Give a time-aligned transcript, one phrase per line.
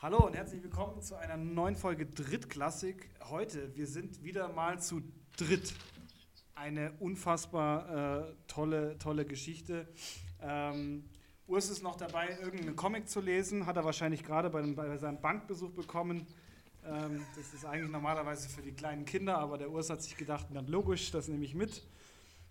[0.00, 3.10] Hallo und herzlich willkommen zu einer neuen Folge Drittklassik.
[3.30, 5.02] Heute, wir sind wieder mal zu
[5.36, 5.74] dritt.
[6.54, 9.88] Eine unfassbar äh, tolle, tolle Geschichte.
[10.40, 11.02] Ähm,
[11.48, 15.20] Urs ist noch dabei, irgendeinen Comic zu lesen, hat er wahrscheinlich gerade bei, bei, seinem
[15.20, 16.28] Bankbesuch bekommen.
[16.86, 20.46] Ähm, das ist eigentlich normalerweise für die kleinen Kinder, aber der Urs hat sich gedacht,
[20.50, 21.84] na logisch, das nehme ich mit.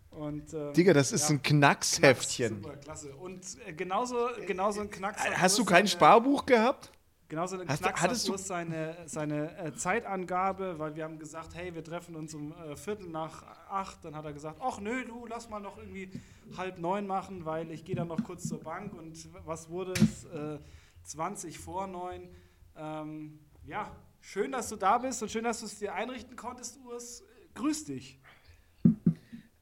[0.09, 2.61] Und, ähm, Digga, das ist ja, ein Knacksheftchen.
[2.61, 3.15] Knacks, super, klasse.
[3.15, 5.23] Und äh, genauso, genauso ein Knacks.
[5.23, 6.91] Hast du kein Sparbuch gehabt?
[7.29, 11.75] Genauso Hast Knacks du, hattest du seine, seine äh, Zeitangabe, weil wir haben gesagt, hey,
[11.75, 14.05] wir treffen uns um äh, Viertel nach acht.
[14.05, 16.09] Dann hat er gesagt, ach nö, du, lass mal noch irgendwie
[16.55, 18.93] halb neun machen, weil ich gehe dann noch kurz zur Bank.
[18.93, 20.23] Und was wurde es?
[20.25, 20.59] Äh,
[21.07, 22.29] 20 vor neun.
[22.75, 26.77] Ähm, ja, schön, dass du da bist und schön, dass du es dir einrichten konntest,
[26.85, 27.23] Urs.
[27.55, 28.19] Grüß dich.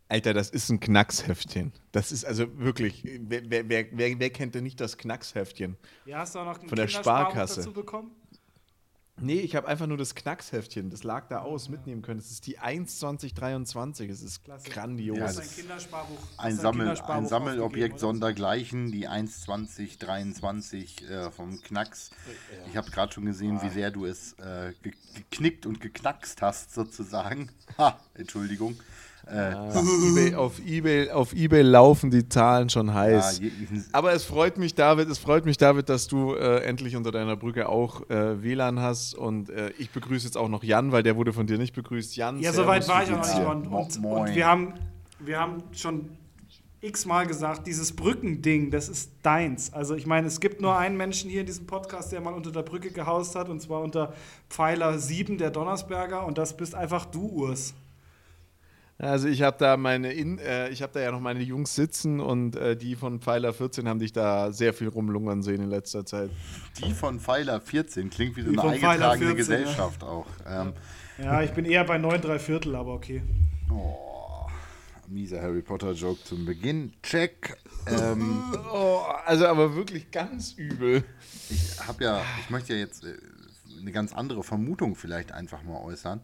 [0.08, 1.73] Alter, das ist ein Knacksheftchen.
[1.92, 5.78] Das ist also wirklich, wer, wer, wer, wer kennt denn nicht das Knacksheftchen?
[6.06, 8.12] Ja, hast du auch noch ein von der Sparkasse dazu bekommen?
[9.17, 10.89] Nee, ich habe einfach nur das Knacksheftchen.
[10.89, 11.72] Das lag da aus, ja.
[11.72, 12.20] mitnehmen können.
[12.20, 14.09] Es ist die 1.2023.
[14.09, 14.70] Es ist Klasse.
[14.70, 15.17] grandios.
[15.17, 16.19] Ja, das ist ein Kindersparbuch.
[16.38, 22.12] Ein, Sammel, ein Sammelobjekt sondergleichen, die 1.2023 äh, vom Knacks.
[22.12, 22.17] Ja.
[22.69, 27.52] Ich habe gerade schon gesehen, wie sehr du es äh, geknickt und geknackst hast, sozusagen.
[27.78, 28.78] Ha, Entschuldigung.
[29.28, 33.40] Äh, auf, eBay, auf, eBay, auf eBay laufen die Zahlen schon heiß.
[33.40, 33.50] Ja,
[33.92, 37.36] Aber es freut mich, David, es freut mich, David, dass du äh, endlich unter deiner
[37.36, 39.16] Brücke auch äh, WLAN hast.
[39.16, 42.16] Und äh, ich begrüße jetzt auch noch Jan, weil der wurde von dir nicht begrüßt.
[42.16, 43.48] Jan, ja, soweit war ich auch nicht.
[43.48, 44.73] Und, und, und, wir, haben,
[45.20, 46.09] wir haben schon
[46.81, 49.73] x-mal gesagt, dieses Brückending, das ist deins.
[49.73, 52.52] Also ich meine, es gibt nur einen Menschen hier in diesem Podcast, der mal unter
[52.52, 54.14] der Brücke gehaust hat, und zwar unter
[54.50, 56.26] Pfeiler 7 der Donnersberger.
[56.26, 57.73] Und das bist einfach du, Urs.
[58.97, 62.21] Also ich habe da meine, In äh, ich habe da ja noch meine Jungs sitzen
[62.21, 66.06] und äh, die von Pfeiler 14 haben dich da sehr viel rumlungern sehen in letzter
[66.06, 66.29] Zeit.
[66.78, 70.07] Die von Pfeiler 14 klingt wie so eine eingetragene 14, Gesellschaft ja.
[70.07, 70.28] auch.
[70.47, 70.73] Ähm,
[71.17, 73.22] ja, ich bin eher bei 9 3 Viertel, aber okay.
[73.69, 74.47] Oh,
[75.09, 76.94] mieser Harry Potter Joke zum Beginn.
[77.03, 77.57] Check.
[77.88, 81.03] Ähm, oh, also aber wirklich ganz übel.
[81.50, 83.13] Ich habe ja, ich möchte ja jetzt äh,
[83.78, 86.22] eine ganz andere Vermutung vielleicht einfach mal äußern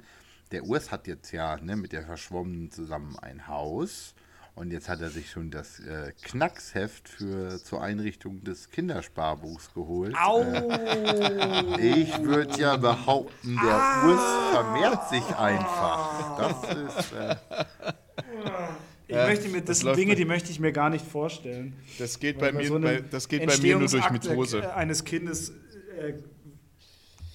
[0.51, 4.13] der Urs hat jetzt ja ne, mit der Verschwommenen zusammen ein Haus.
[4.53, 10.13] Und jetzt hat er sich schon das äh, Knacksheft für, zur Einrichtung des Kindersparbuchs geholt.
[10.17, 10.41] Au!
[10.41, 14.07] Äh, ich würde ja behaupten, der ah!
[14.07, 16.37] Urs vermehrt sich einfach.
[16.37, 17.13] Das ist.
[17.13, 17.35] Äh,
[19.07, 21.73] ich möchte mir, das, das sind Dinge, die möchte ich mir gar nicht vorstellen.
[21.97, 24.73] Das geht, bei mir, so bei, das geht bei mir nur durch Methose.
[24.75, 25.53] eines Kindes
[25.97, 26.13] äh,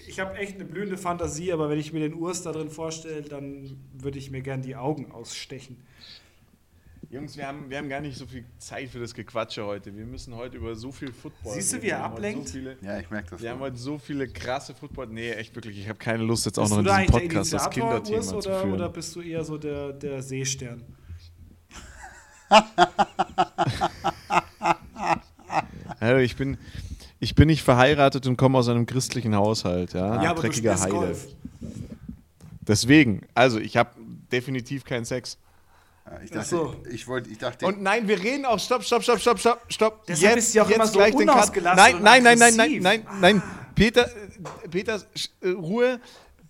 [0.06, 3.22] ich habe echt eine blühende Fantasie, aber wenn ich mir den Urs da drin vorstelle,
[3.22, 5.76] dann würde ich mir gern die Augen ausstechen.
[7.08, 9.96] Jungs, wir haben, wir haben gar nicht so viel Zeit für das Gequatsche heute.
[9.96, 12.48] Wir müssen heute über so viel Football Siehst du, wie er ablenkt?
[12.48, 13.40] So viele, ja, ich merke das.
[13.42, 15.06] Wir haben heute so viele krasse Football.
[15.08, 15.78] Nee, echt wirklich.
[15.78, 18.40] Ich habe keine Lust, jetzt bist auch noch in diesem Podcast das Kinderthema Urs, oder,
[18.40, 18.72] zu führen.
[18.72, 20.82] Oder bist du eher so der, der Seestern?
[26.00, 26.58] also ich bin,
[27.18, 30.22] ich bin nicht verheiratet und komme aus einem christlichen Haushalt, ja.
[30.22, 30.92] Ja, aber Dreckiger du Heide.
[30.92, 31.26] Golf.
[32.60, 33.90] Deswegen, also ich habe
[34.32, 35.38] definitiv keinen Sex.
[36.24, 36.76] Ich dachte, so.
[36.90, 37.66] ich wollte, ich dachte.
[37.66, 38.60] Und nein, wir reden auch.
[38.60, 40.06] Stopp, stopp, stopp, stopp, stopp, stopp.
[40.06, 42.80] Deshalb jetzt, ist ja auch jetzt immer so gleich den Nein, nein, nein, nein, nein,
[42.80, 43.42] nein, nein.
[43.74, 44.08] Peter,
[44.70, 45.00] Peter,
[45.40, 46.00] äh, Ruhe.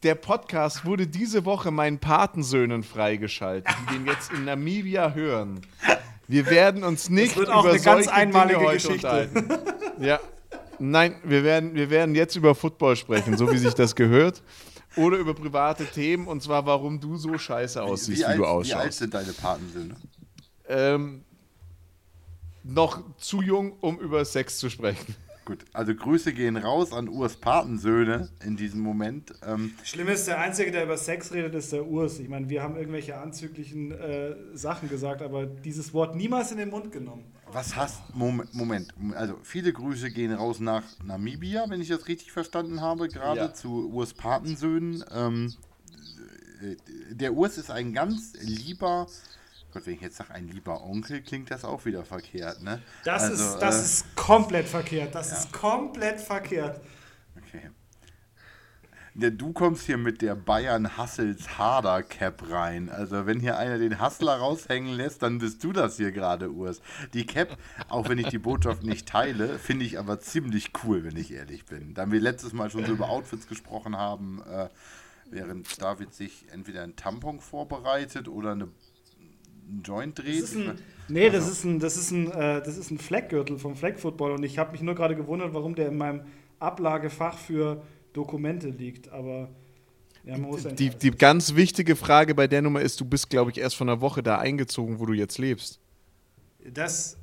[0.03, 5.62] Der Podcast wurde diese Woche meinen Patensöhnen freigeschaltet, die den jetzt in Namibia hören.
[6.28, 9.31] Wir werden uns nicht das wird auch über eine ganz einmalige Dinge Geschichte.
[9.32, 9.49] unterhalten.
[9.99, 10.21] Ja,
[10.78, 14.42] Nein, wir werden, wir werden jetzt über Football sprechen, so wie sich das gehört.
[14.97, 18.38] Oder über private Themen, und zwar, warum du so scheiße aussiehst, wie, wie, wie alt,
[18.38, 18.81] du ausschaust.
[18.81, 19.97] Wie alt sind deine Patensöhne?
[20.69, 21.22] Ähm,
[22.64, 25.14] noch zu jung, um über Sex zu sprechen.
[25.44, 29.32] Gut, also Grüße gehen raus an Urs Patensöhne in diesem Moment.
[29.47, 32.19] Ähm, Schlimm ist, der Einzige, der über Sex redet, ist der Urs.
[32.19, 36.70] Ich meine, wir haben irgendwelche anzüglichen äh, Sachen gesagt, aber dieses Wort niemals in den
[36.70, 37.32] Mund genommen.
[37.52, 42.32] Was hast Moment, Moment, also viele Grüße gehen raus nach Namibia, wenn ich das richtig
[42.32, 43.54] verstanden habe, gerade ja.
[43.54, 45.04] zu Urs Patensöhnen.
[45.12, 45.54] Ähm,
[46.60, 46.76] äh,
[47.14, 49.06] der Urs ist ein ganz lieber
[49.76, 52.81] Gott, wenn ich jetzt sage, ein lieber Onkel, klingt das auch wieder verkehrt, ne?
[53.04, 55.14] Das, also, ist, das äh, ist komplett verkehrt.
[55.14, 55.37] Das ja.
[55.37, 56.81] ist komplett verkehrt.
[59.18, 62.90] Ja, du kommst hier mit der Bayern Hassels Harder Cap rein.
[62.90, 66.82] Also wenn hier einer den Hassler raushängen lässt, dann bist du das hier gerade, Urs.
[67.14, 67.56] Die Cap,
[67.88, 71.64] auch wenn ich die Botschaft nicht teile, finde ich aber ziemlich cool, wenn ich ehrlich
[71.64, 71.94] bin.
[71.94, 74.68] Da wir letztes Mal schon so über Outfits gesprochen haben, äh,
[75.30, 78.68] während David sich entweder ein Tampon vorbereitet oder eine
[79.68, 80.42] einen Joint dreht.
[80.42, 80.78] Das ein,
[81.08, 84.32] nee, das ist ein, das ist ein, äh, das ist ein Fleckgürtel vom Flag Football
[84.32, 86.20] und ich habe mich nur gerade gewundert, warum der in meinem
[86.60, 87.82] Ablagefach für
[88.16, 89.08] Dokumente liegt.
[89.10, 89.48] Aber
[90.24, 93.30] ja, man muss ja Die, die ganz wichtige Frage bei der Nummer ist, du bist,
[93.30, 95.78] glaube ich, erst von einer Woche da eingezogen, wo du jetzt lebst.
[96.72, 97.16] das.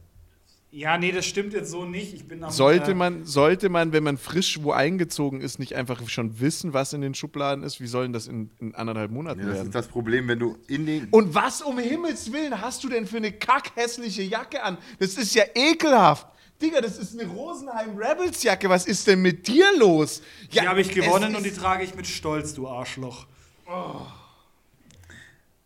[0.75, 2.15] Ja, nee, das stimmt jetzt so nicht.
[2.15, 6.09] Ich bin am, Sollte man, sollte man, wenn man frisch wo eingezogen ist, nicht einfach
[6.09, 7.79] schon wissen, was in den Schubladen ist?
[7.79, 9.67] Wie soll denn das in, in anderthalb Monaten Ja, das werden?
[9.67, 11.09] ist das Problem, wenn du in den.
[11.11, 14.79] Und was um Himmels Willen hast du denn für eine kackhässliche Jacke an?
[14.97, 16.25] Das ist ja ekelhaft.
[16.63, 18.69] Digga, das ist eine Rosenheim Rebels Jacke.
[18.69, 20.21] Was ist denn mit dir los?
[20.53, 23.27] Die habe ich gewonnen und die trage ich mit Stolz, du Arschloch.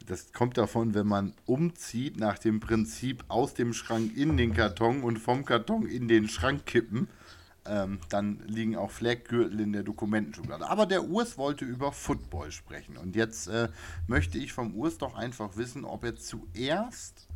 [0.07, 5.03] Das kommt davon, wenn man umzieht nach dem Prinzip aus dem Schrank in den Karton
[5.03, 7.07] und vom Karton in den Schrank kippen.
[7.65, 10.67] Ähm, dann liegen auch Fleckgürtel in der Dokumentenschublade.
[10.67, 12.97] Aber der Urs wollte über Football sprechen.
[12.97, 13.67] Und jetzt äh,
[14.07, 17.26] möchte ich vom Urs doch einfach wissen, ob er zuerst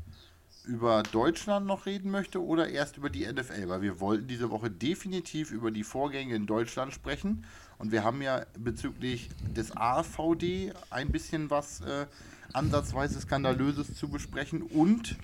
[0.66, 4.69] über Deutschland noch reden möchte oder erst über die NFL, weil wir wollten diese Woche
[4.69, 7.46] definitiv über die Vorgänge in Deutschland sprechen
[7.80, 12.06] und wir haben ja bezüglich des AVD ein bisschen was äh,
[12.54, 15.18] ansatzweise skandalöses zu besprechen und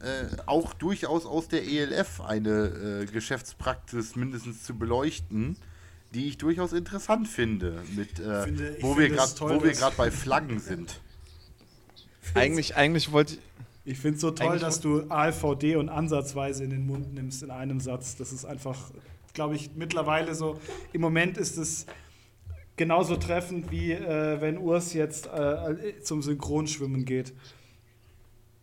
[0.00, 5.56] äh, auch durchaus aus der ELF eine äh, Geschäftspraxis mindestens zu beleuchten,
[6.14, 9.96] die ich durchaus interessant finde, mit, äh, finde- wo wir gerade toll, wo wir gerade
[9.96, 11.00] bei Flaggen sind.
[12.34, 13.40] Eigentlich, eigentlich wollte ich.
[13.84, 17.42] Ich finde es so toll, Eigentlich- dass du AVD und ansatzweise in den Mund nimmst
[17.42, 18.16] in einem Satz.
[18.16, 18.90] Das ist einfach,
[19.34, 20.58] glaube ich, mittlerweile so.
[20.92, 21.86] Im Moment ist es
[22.76, 27.34] genauso treffend, wie äh, wenn Urs jetzt äh, zum Synchronschwimmen geht.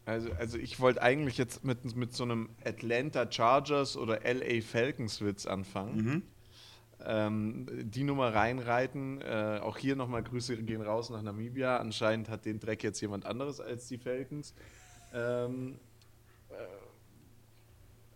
[0.05, 5.21] Also, also ich wollte eigentlich jetzt mit, mit so einem Atlanta Chargers oder LA Falcons
[5.21, 6.23] Witz anfangen.
[7.05, 9.21] Ähm, die Nummer reinreiten.
[9.21, 11.77] Äh, auch hier nochmal Grüße gehen raus nach Namibia.
[11.77, 14.53] Anscheinend hat den Dreck jetzt jemand anderes als die Falcons.
[15.13, 15.75] Ähm,
[16.49, 16.53] äh,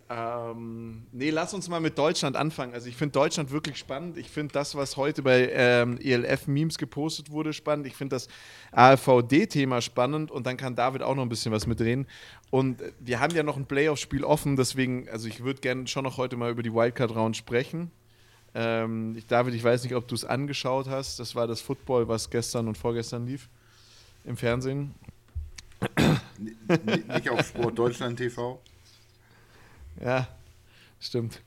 [0.07, 2.73] ähm, nee, lass uns mal mit Deutschland anfangen.
[2.73, 4.17] Also ich finde Deutschland wirklich spannend.
[4.17, 7.87] Ich finde das, was heute bei ähm, ELF-Memes gepostet wurde, spannend.
[7.87, 8.27] Ich finde das
[8.71, 12.05] AVD-Thema spannend und dann kann David auch noch ein bisschen was mitreden.
[12.51, 16.17] Und wir haben ja noch ein Playoff-Spiel offen, deswegen, also ich würde gerne schon noch
[16.17, 17.89] heute mal über die Wildcard-Round sprechen.
[18.53, 21.19] Ähm, ich, David, ich weiß nicht, ob du es angeschaut hast.
[21.19, 23.49] Das war das Football, was gestern und vorgestern lief
[24.23, 24.93] im Fernsehen.
[26.67, 28.61] Nicht auf Sport Deutschland TV.
[30.03, 30.27] Ja,
[30.99, 31.41] stimmt.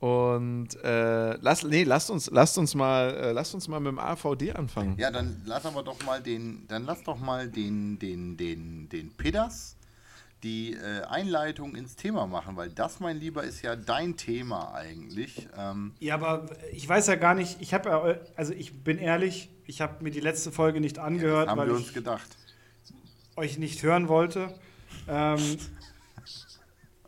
[0.00, 3.98] Und äh, lass, nee, lasst uns, lasst uns mal, äh, lasst uns mal mit dem
[3.98, 4.96] AVD anfangen.
[4.98, 9.16] Ja, dann lass aber doch mal den, dann lass doch mal den, den, den, den
[9.16, 9.76] Pidders
[10.44, 15.48] die äh, Einleitung ins Thema machen, weil das, mein Lieber, ist ja dein Thema eigentlich.
[15.56, 19.48] Ähm, Ja, aber ich weiß ja gar nicht, ich habe ja, also ich bin ehrlich,
[19.64, 22.36] ich habe mir die letzte Folge nicht angehört, haben weil wir ich uns gedacht.
[23.36, 24.54] Euch nicht hören wollte.
[25.08, 25.58] Ähm,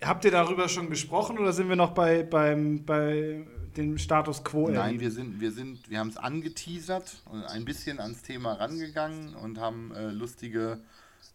[0.02, 3.46] habt ihr darüber schon gesprochen oder sind wir noch bei, beim, bei
[3.76, 4.68] dem Status quo?
[4.68, 9.34] Nein, wir sind, wir sind, wir haben es angeteasert und ein bisschen ans Thema rangegangen
[9.34, 10.80] und haben äh, lustige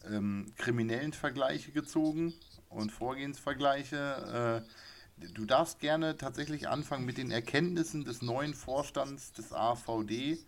[0.09, 2.33] ähm, kriminellen Vergleiche gezogen
[2.69, 4.63] und Vorgehensvergleiche.
[5.17, 10.39] Äh, du darfst gerne tatsächlich anfangen mit den Erkenntnissen des neuen Vorstands des AVD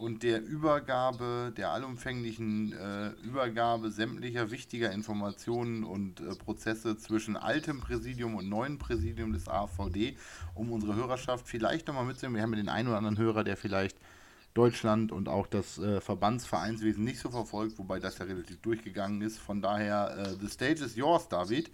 [0.00, 7.80] und der Übergabe, der allumfänglichen äh, Übergabe sämtlicher wichtiger Informationen und äh, Prozesse zwischen altem
[7.80, 10.16] Präsidium und neuem Präsidium des AVD,
[10.54, 12.36] um unsere Hörerschaft vielleicht nochmal mitzunehmen.
[12.36, 13.98] Wir haben ja den einen oder anderen Hörer, der vielleicht
[14.54, 19.38] Deutschland und auch das äh, Verbandsvereinswesen nicht so verfolgt, wobei das ja relativ durchgegangen ist.
[19.38, 21.70] Von daher, äh, the stage is yours, David.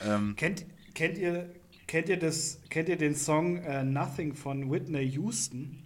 [0.00, 0.64] Ähm, Kennt,
[0.94, 1.50] kennt, ihr,
[1.88, 5.83] kennt, ihr das, kennt ihr den Song äh, Nothing von Whitney Houston?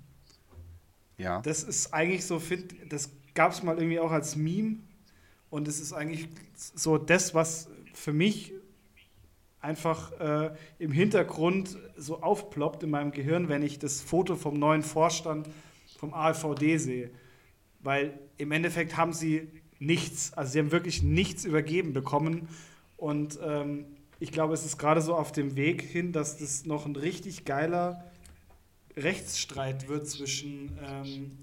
[1.18, 1.42] Ja.
[1.42, 4.78] Das ist eigentlich so, find, das gab es mal irgendwie auch als Meme.
[5.50, 8.52] Und es ist eigentlich so das, was für mich
[9.60, 14.82] einfach äh, im Hintergrund so aufploppt in meinem Gehirn, wenn ich das Foto vom neuen
[14.82, 15.48] Vorstand
[15.98, 17.10] vom AVD sehe.
[17.80, 19.48] Weil im Endeffekt haben sie
[19.80, 22.48] nichts, also sie haben wirklich nichts übergeben bekommen.
[22.96, 23.86] Und ähm,
[24.20, 27.44] ich glaube, es ist gerade so auf dem Weg hin, dass das noch ein richtig
[27.44, 28.04] geiler
[29.02, 31.38] Rechtsstreit wird zwischen, ähm,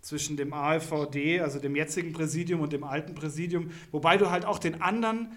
[0.00, 4.58] zwischen dem AVD, also dem jetzigen Präsidium und dem alten Präsidium, wobei du halt auch
[4.58, 5.32] den anderen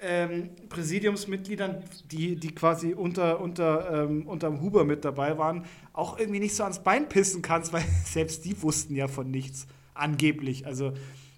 [0.00, 6.40] ähm, Präsidiumsmitgliedern, die, die quasi unter, unter, ähm, unterm Huber mit dabei waren, auch irgendwie
[6.40, 10.66] nicht so ans Bein pissen kannst, weil selbst die wussten ja von nichts, angeblich.
[10.66, 10.92] Also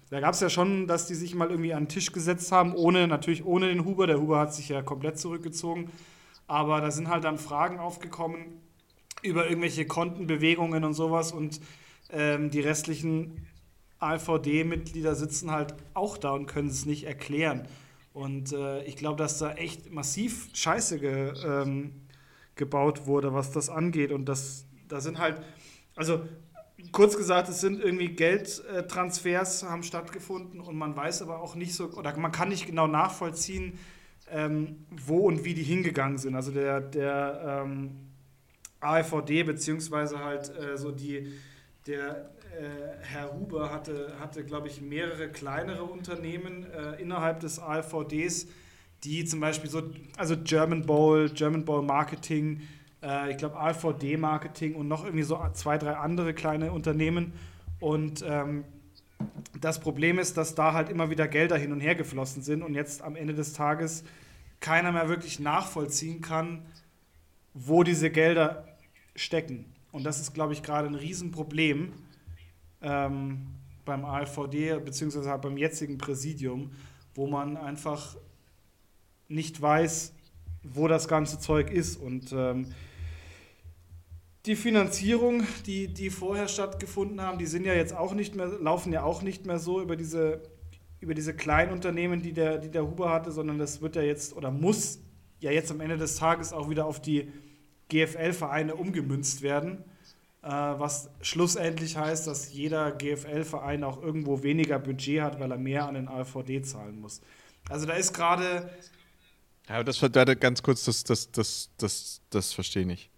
[0.09, 2.73] da gab es ja schon, dass die sich mal irgendwie an den Tisch gesetzt haben,
[2.73, 4.07] ohne, natürlich ohne den Huber.
[4.07, 5.91] Der Huber hat sich ja komplett zurückgezogen.
[6.47, 8.61] Aber da sind halt dann Fragen aufgekommen
[9.21, 11.59] über irgendwelche Kontenbewegungen und sowas und
[12.09, 13.47] ähm, die restlichen
[13.99, 17.67] AVD-Mitglieder sitzen halt auch da und können es nicht erklären.
[18.13, 21.93] Und äh, ich glaube, dass da echt massiv Scheiße ge, ähm,
[22.55, 24.11] gebaut wurde, was das angeht.
[24.11, 25.41] Und das da sind halt,
[25.95, 26.21] also
[26.91, 31.91] kurz gesagt, es sind irgendwie Geldtransfers haben stattgefunden und man weiß aber auch nicht so,
[31.91, 33.77] oder man kann nicht genau nachvollziehen,
[34.29, 36.35] ähm, wo und wie die hingegangen sind.
[36.35, 38.06] Also der, der ähm,
[38.79, 41.31] AfVD, beziehungsweise halt äh, so die,
[41.85, 48.47] der äh, Herr Huber hatte, hatte glaube ich, mehrere kleinere Unternehmen äh, innerhalb des AfVDs,
[49.03, 49.83] die zum Beispiel so,
[50.17, 52.61] also German Bowl, German Bowl Marketing,
[53.03, 57.33] äh, ich glaube AVD Marketing und noch irgendwie so zwei, drei andere kleine Unternehmen.
[57.79, 58.63] Und ähm,
[59.59, 62.73] das Problem ist, dass da halt immer wieder Gelder hin und her geflossen sind und
[62.73, 64.03] jetzt am Ende des Tages
[64.59, 66.65] keiner mehr wirklich nachvollziehen kann,
[67.59, 68.67] wo diese Gelder
[69.15, 69.65] stecken.
[69.91, 71.93] Und das ist, glaube ich, gerade ein Riesenproblem
[72.81, 73.47] ähm,
[73.83, 76.71] beim AfVD, beziehungsweise halt beim jetzigen Präsidium,
[77.15, 78.15] wo man einfach
[79.27, 80.13] nicht weiß,
[80.63, 81.95] wo das ganze Zeug ist.
[81.97, 82.67] Und ähm,
[84.45, 88.93] die Finanzierung, die, die vorher stattgefunden haben, die sind ja jetzt auch nicht mehr, laufen
[88.93, 90.43] ja auch nicht mehr so über diese,
[90.99, 94.35] über diese kleinen Unternehmen, die der, die der Huber hatte, sondern das wird ja jetzt
[94.35, 94.99] oder muss
[95.39, 97.31] ja jetzt am Ende des Tages auch wieder auf die
[97.89, 99.83] GFL-Vereine umgemünzt werden.
[100.43, 105.87] Äh, was schlussendlich heißt, dass jeder GFL-Verein auch irgendwo weniger Budget hat, weil er mehr
[105.87, 107.21] an den AVD zahlen muss.
[107.69, 108.69] Also da ist gerade.
[109.67, 109.99] Ja, das
[110.39, 113.09] ganz kurz, das, das, das, das, das verstehe ich nicht.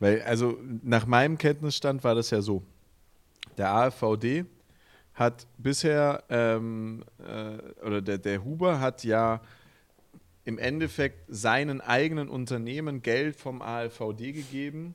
[0.00, 2.64] Weil, also nach meinem Kenntnisstand war das ja so.
[3.56, 4.44] Der AfVD
[5.14, 9.40] hat bisher, ähm, äh, oder der, der Huber hat ja
[10.44, 14.94] im Endeffekt seinen eigenen Unternehmen Geld vom AfVD gegeben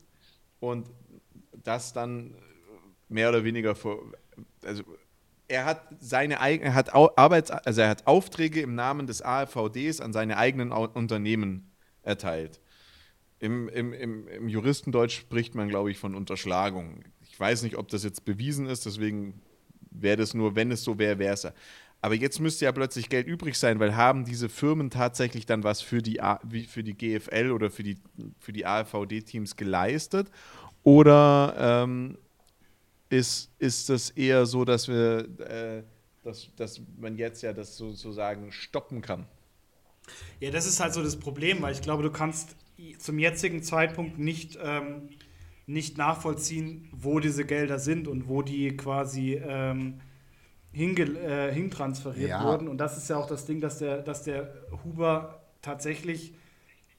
[0.60, 0.88] und
[1.64, 2.34] das dann
[3.08, 4.00] mehr oder weniger vor,
[4.64, 4.84] also
[5.48, 10.12] er hat seine eigene, hat Arbeits, also er hat Aufträge im Namen des AfVDs an
[10.12, 12.60] seine eigenen Unternehmen erteilt.
[13.40, 17.04] Im, im, im, Im Juristendeutsch spricht man, glaube ich, von Unterschlagung.
[17.22, 19.40] Ich weiß nicht, ob das jetzt bewiesen ist, deswegen
[19.90, 21.48] wäre das nur, wenn es so wäre, wäre es.
[22.02, 25.82] Aber jetzt müsste ja plötzlich Geld übrig sein, weil haben diese Firmen tatsächlich dann was
[25.82, 26.20] für die,
[26.66, 27.98] für die GFL oder für die,
[28.38, 30.30] für die AfVD-Teams geleistet?
[30.82, 32.16] Oder ähm,
[33.10, 35.82] ist, ist das eher so, dass wir, äh,
[36.22, 39.26] dass, dass man jetzt ja das sozusagen stoppen kann?
[40.40, 42.56] Ja, das ist halt so das Problem, weil ich glaube, du kannst
[42.98, 45.10] zum jetzigen Zeitpunkt nicht, ähm,
[45.66, 50.00] nicht nachvollziehen, wo diese Gelder sind und wo die quasi ähm,
[50.72, 52.44] hinge äh, hintransferiert ja.
[52.44, 52.68] wurden.
[52.68, 54.52] Und das ist ja auch das Ding, dass der, dass der
[54.84, 56.34] Huber tatsächlich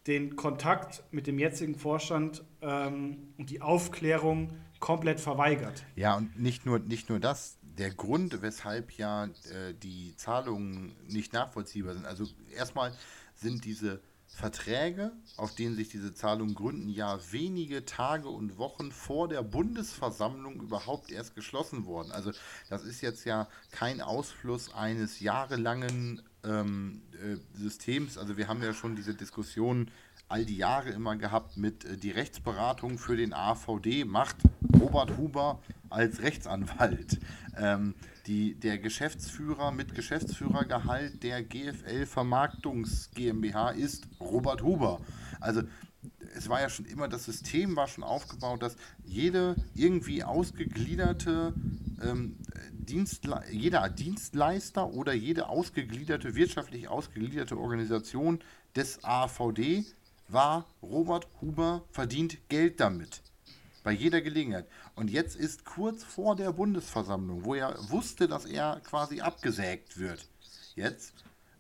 [0.08, 5.84] den Kontakt mit dem jetzigen Vorstand ähm, und die Aufklärung komplett verweigert.
[5.96, 7.58] Ja, und nicht nur, nicht nur das.
[7.62, 12.06] Der Grund, weshalb ja äh, die Zahlungen nicht nachvollziehbar sind.
[12.06, 12.26] Also
[12.56, 12.92] erstmal
[13.36, 14.02] sind diese
[14.34, 20.62] Verträge, auf denen sich diese Zahlungen gründen, ja wenige Tage und Wochen vor der Bundesversammlung
[20.62, 22.12] überhaupt erst geschlossen worden.
[22.12, 22.32] Also
[22.70, 28.18] das ist jetzt ja kein Ausfluss eines jahrelangen ähm, äh, Systems.
[28.18, 29.92] Also wir haben ja schon diese Diskussion
[30.28, 34.38] all die Jahre immer gehabt mit äh, die Rechtsberatung für den AVD macht
[34.80, 35.60] Robert Huber
[35.92, 37.20] als Rechtsanwalt.
[37.58, 37.96] Ähm,
[38.28, 45.02] die, der Geschäftsführer mit Geschäftsführergehalt der GFL Vermarktungs GmbH ist Robert Huber.
[45.40, 45.64] Also
[46.36, 51.54] es war ja schon immer, das System war schon aufgebaut, dass jede irgendwie ausgegliederte
[52.02, 52.38] ähm,
[52.72, 58.40] Dienstle jeder Dienstleister oder jede ausgegliederte, wirtschaftlich ausgegliederte Organisation
[58.76, 59.86] des AVD
[60.28, 63.22] war Robert Huber verdient Geld damit.
[63.84, 64.68] Bei jeder Gelegenheit.
[64.96, 70.28] Und jetzt ist kurz vor der Bundesversammlung, wo er wusste, dass er quasi abgesägt wird.
[70.76, 71.14] Jetzt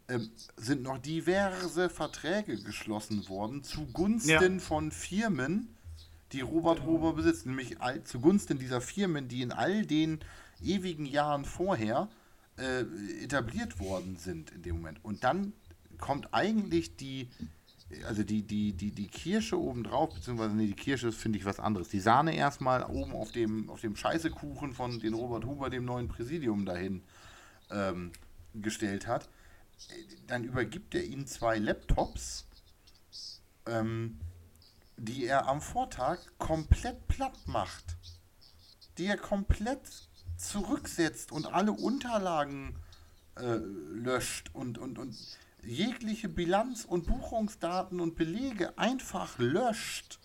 [0.08, 4.60] ähm, sind noch diverse Verträge geschlossen worden zugunsten ja.
[4.60, 5.76] von Firmen,
[6.34, 7.46] die Robert Huber besitzt.
[7.46, 10.20] Nämlich all, zugunsten dieser Firmen, die in all den
[10.62, 12.10] ewigen Jahren vorher
[12.58, 12.82] äh,
[13.24, 15.00] etabliert worden sind in dem Moment.
[15.04, 15.54] Und dann
[16.00, 17.30] kommt eigentlich die
[18.08, 21.90] also die, die, die, die Kirsche obendrauf, beziehungsweise nee, die Kirsche finde ich was anderes.
[21.90, 26.08] Die Sahne erstmal oben auf dem, auf dem Scheißekuchen von den Robert Huber, dem neuen
[26.08, 27.04] Präsidium, dahin
[27.70, 28.12] ähm,
[28.54, 29.30] gestellt hat.
[30.28, 32.46] Dann übergibt er ihnen zwei Laptops,
[33.66, 34.20] ähm,
[34.98, 37.98] die er am Vortag komplett platt macht.
[38.98, 39.82] Die er komplett
[40.38, 42.76] zurücksetzt und alle Unterlagen
[43.36, 45.16] äh, löscht und, und, und
[45.64, 50.20] jegliche Bilanz und Buchungsdaten und Belege einfach löscht.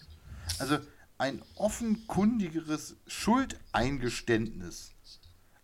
[0.58, 0.78] Also
[1.18, 4.96] ein offenkundigeres Schuldeingeständnis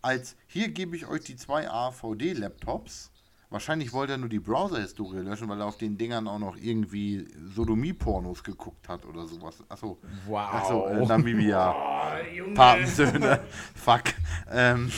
[0.03, 3.09] als hier gebe ich euch die zwei AVD-Laptops,
[3.49, 7.27] Wahrscheinlich wollte er nur die Browser-Historie löschen, weil er auf den Dingern auch noch irgendwie
[7.53, 9.63] Sodomie-Pornos geguckt hat oder sowas.
[9.69, 9.99] Achso.
[10.25, 10.53] Wow.
[10.53, 11.71] Achso, äh, Namibia.
[11.71, 13.41] Oh, Patensöhne.
[13.75, 14.05] Fuck.
[14.49, 14.91] Ähm,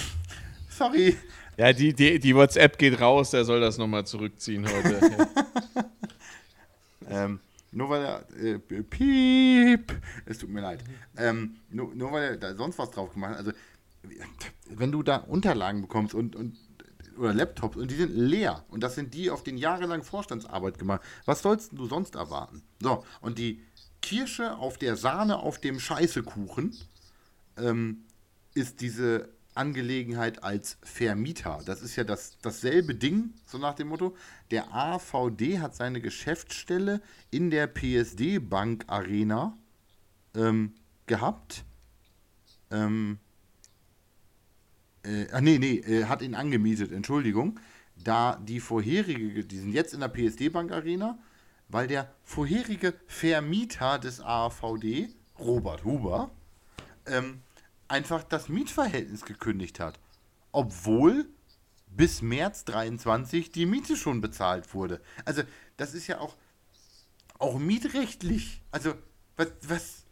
[0.69, 1.17] sorry.
[1.57, 4.99] Ja, die, die, die WhatsApp geht raus, der soll das nochmal zurückziehen heute.
[7.09, 7.39] ähm,
[7.71, 8.25] nur weil er.
[8.37, 9.93] Äh, piep!
[10.25, 10.83] Es tut mir leid.
[11.17, 13.37] Ähm, nur, nur weil er da sonst was drauf gemacht hat.
[13.39, 13.51] Also,
[14.69, 16.57] wenn du da Unterlagen bekommst und, und
[17.17, 18.63] oder Laptops und die sind leer.
[18.69, 21.01] Und das sind die auf den jahrelang Vorstandsarbeit gemacht.
[21.25, 22.61] Was sollst du sonst erwarten?
[22.81, 23.61] So, und die
[24.01, 26.75] Kirsche auf der Sahne auf dem Scheißekuchen
[27.57, 28.03] ähm,
[28.53, 31.61] ist diese Angelegenheit als Vermieter.
[31.65, 34.15] Das ist ja das, dasselbe Ding, so nach dem Motto.
[34.51, 39.57] Der AVD hat seine Geschäftsstelle in der PSD Bank Arena
[40.35, 40.73] ähm,
[41.07, 41.63] gehabt.
[42.71, 43.19] Ähm,
[45.03, 47.59] äh, ah, nee, nee, äh, hat ihn angemietet, Entschuldigung,
[47.95, 51.17] da die vorherige, die sind jetzt in der PSD Bank Arena,
[51.69, 55.09] weil der vorherige Vermieter des AVD,
[55.39, 56.31] Robert Huber,
[57.05, 57.41] ähm,
[57.87, 59.99] einfach das Mietverhältnis gekündigt hat.
[60.51, 61.27] Obwohl
[61.87, 65.01] bis März 23 die Miete schon bezahlt wurde.
[65.23, 65.43] Also,
[65.77, 66.35] das ist ja auch,
[67.39, 68.61] auch mietrechtlich.
[68.71, 68.95] Also,
[69.37, 70.05] was, was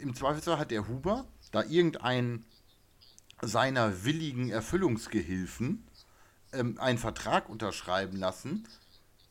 [0.00, 2.44] im Zweifelsfall hat der Huber da irgendein
[3.42, 5.86] seiner willigen Erfüllungsgehilfen
[6.52, 8.66] ähm, einen Vertrag unterschreiben lassen,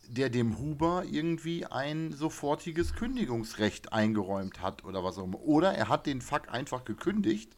[0.07, 5.41] der dem Huber irgendwie ein sofortiges Kündigungsrecht eingeräumt hat oder was auch immer.
[5.41, 7.55] Oder er hat den Fuck einfach gekündigt,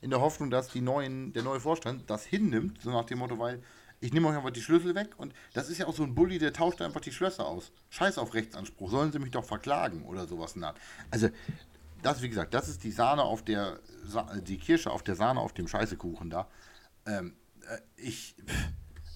[0.00, 3.38] in der Hoffnung, dass die neuen, der neue Vorstand das hinnimmt, so nach dem Motto,
[3.38, 3.62] weil
[4.00, 6.38] ich nehme euch einfach die Schlüssel weg und das ist ja auch so ein Bulli,
[6.38, 7.72] der tauscht einfach die Schlösser aus.
[7.88, 10.54] Scheiß auf Rechtsanspruch, sollen sie mich doch verklagen oder sowas.
[11.10, 11.30] Also
[12.02, 13.80] das, wie gesagt, das ist die Sahne auf der,
[14.42, 16.48] die Kirsche auf der Sahne auf dem Scheißekuchen da.
[17.06, 17.36] Ähm,
[17.68, 18.36] äh, ich,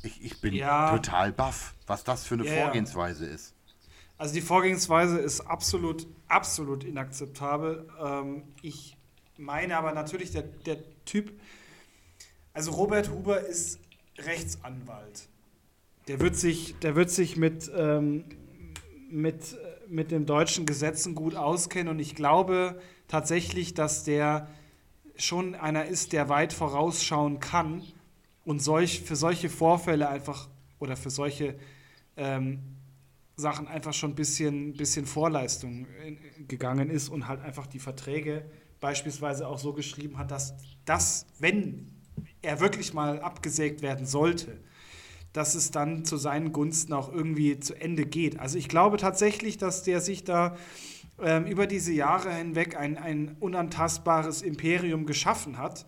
[0.02, 0.96] ich, ich bin ja.
[0.96, 3.54] total baff, was das für eine ja, Vorgehensweise ist.
[4.18, 7.88] Also die Vorgehensweise ist absolut, absolut inakzeptabel.
[8.02, 8.96] Ähm, ich
[9.38, 11.32] meine aber natürlich, der, der Typ,
[12.52, 13.80] also Robert Huber ist
[14.18, 15.28] Rechtsanwalt.
[16.08, 18.24] Der wird sich, der wird sich mit, ähm,
[19.10, 19.56] mit
[19.90, 24.48] mit den deutschen Gesetzen gut auskennen und ich glaube tatsächlich, dass der
[25.16, 27.82] schon einer ist, der weit vorausschauen kann
[28.44, 30.48] und solch, für solche Vorfälle einfach
[30.78, 31.58] oder für solche
[32.16, 32.60] ähm,
[33.36, 35.86] Sachen einfach schon ein bisschen, bisschen Vorleistung
[36.48, 38.44] gegangen ist und halt einfach die Verträge
[38.80, 41.90] beispielsweise auch so geschrieben hat, dass das, wenn
[42.42, 44.58] er wirklich mal abgesägt werden sollte,
[45.32, 48.38] dass es dann zu seinen Gunsten auch irgendwie zu Ende geht.
[48.38, 50.56] Also ich glaube tatsächlich, dass der sich da
[51.22, 55.86] ähm, über diese Jahre hinweg ein, ein unantastbares Imperium geschaffen hat.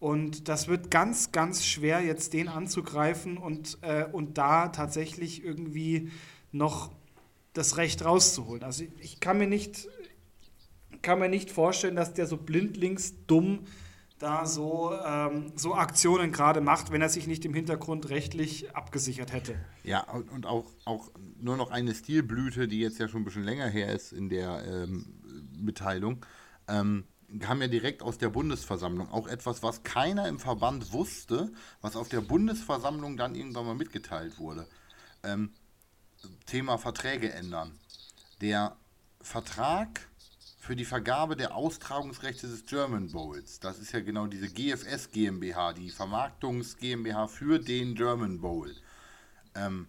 [0.00, 6.10] Und das wird ganz, ganz schwer, jetzt den anzugreifen und, äh, und da tatsächlich irgendwie
[6.52, 6.90] noch
[7.52, 8.62] das Recht rauszuholen.
[8.62, 9.88] Also ich, kann, mir nicht,
[11.02, 13.66] kann mir nicht vorstellen, dass der so blindlings dumm
[14.18, 19.32] da so, ähm, so Aktionen gerade macht, wenn er sich nicht im Hintergrund rechtlich abgesichert
[19.32, 19.56] hätte.
[19.82, 23.66] Ja, und auch, auch nur noch eine Stilblüte, die jetzt ja schon ein bisschen länger
[23.66, 25.06] her ist in der ähm,
[25.58, 26.24] Mitteilung,
[26.68, 27.04] ähm,
[27.38, 29.08] kam ja direkt aus der Bundesversammlung.
[29.10, 34.38] Auch etwas, was keiner im Verband wusste, was auf der Bundesversammlung dann irgendwann mal mitgeteilt
[34.38, 34.66] wurde.
[35.22, 35.52] Ähm,
[36.46, 37.78] Thema Verträge ändern.
[38.40, 38.76] Der
[39.20, 40.08] Vertrag
[40.58, 43.60] für die Vergabe der Austragungsrechte des German Bowls.
[43.60, 48.74] Das ist ja genau diese GFS GmbH, die Vermarktungs GmbH für den German Bowl.
[49.54, 49.88] Ähm,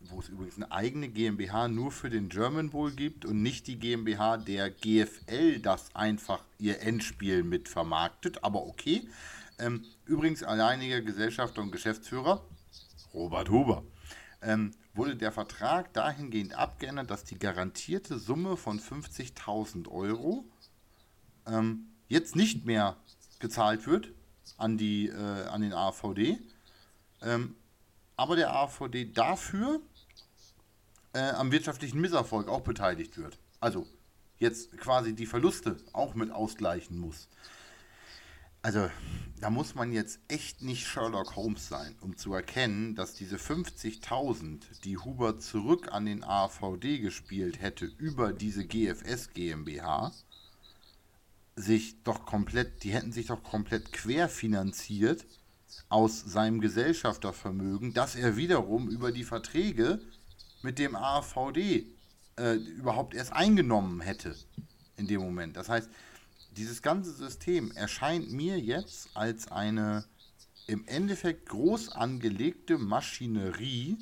[0.00, 3.78] wo es übrigens eine eigene GmbH nur für den German Bowl gibt und nicht die
[3.78, 9.08] GmbH der GFL, das einfach ihr Endspiel mit vermarktet, aber okay.
[9.58, 12.44] Ähm, übrigens alleiniger Gesellschafter und Geschäftsführer
[13.12, 13.84] Robert Huber.
[14.42, 20.44] Ähm, wurde der Vertrag dahingehend abgeändert, dass die garantierte Summe von 50.000 Euro
[21.46, 22.96] ähm, jetzt nicht mehr
[23.40, 24.10] gezahlt wird
[24.56, 26.38] an, die, äh, an den AVD,
[27.22, 27.56] ähm,
[28.16, 29.80] aber der AVD dafür
[31.12, 33.38] äh, am wirtschaftlichen Misserfolg auch beteiligt wird.
[33.60, 33.86] Also
[34.38, 37.28] jetzt quasi die Verluste auch mit ausgleichen muss.
[38.62, 38.88] Also,
[39.40, 44.80] da muss man jetzt echt nicht Sherlock Holmes sein, um zu erkennen, dass diese 50.000,
[44.84, 50.12] die Huber zurück an den AVD gespielt hätte über diese GFS GmbH,
[51.56, 55.26] sich doch komplett, die hätten sich doch komplett querfinanziert
[55.88, 60.00] aus seinem Gesellschaftervermögen, das er wiederum über die Verträge
[60.62, 61.86] mit dem AVD
[62.36, 64.34] äh, überhaupt erst eingenommen hätte
[64.96, 65.56] in dem Moment.
[65.56, 65.88] Das heißt,
[66.56, 70.04] dieses ganze System erscheint mir jetzt als eine
[70.66, 73.98] im Endeffekt groß angelegte Maschinerie,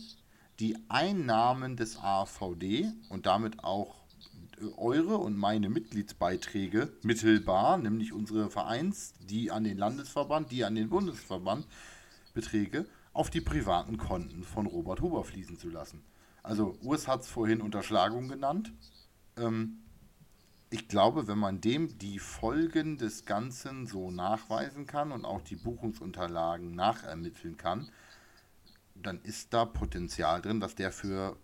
[0.61, 4.02] die Einnahmen des AVD und damit auch
[4.77, 10.89] eure und meine Mitgliedsbeiträge mittelbar, nämlich unsere Vereins, die an den Landesverband, die an den
[10.89, 11.67] Bundesverband
[12.35, 16.03] Beträge auf die privaten Konten von Robert Huber fließen zu lassen.
[16.43, 18.73] Also Urs hat es vorhin Unterschlagung genannt.
[19.37, 19.79] Ähm,
[20.71, 25.57] ich glaube, wenn man dem die Folgen des Ganzen so nachweisen kann und auch die
[25.57, 27.91] Buchungsunterlagen nachermitteln kann,
[28.95, 31.37] dann ist da Potenzial drin, dass der für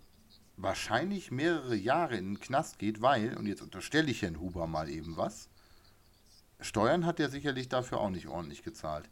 [0.61, 4.89] wahrscheinlich mehrere Jahre in den Knast geht, weil, und jetzt unterstelle ich Herrn Huber mal
[4.89, 5.49] eben was,
[6.59, 9.09] Steuern hat er sicherlich dafür auch nicht ordentlich gezahlt.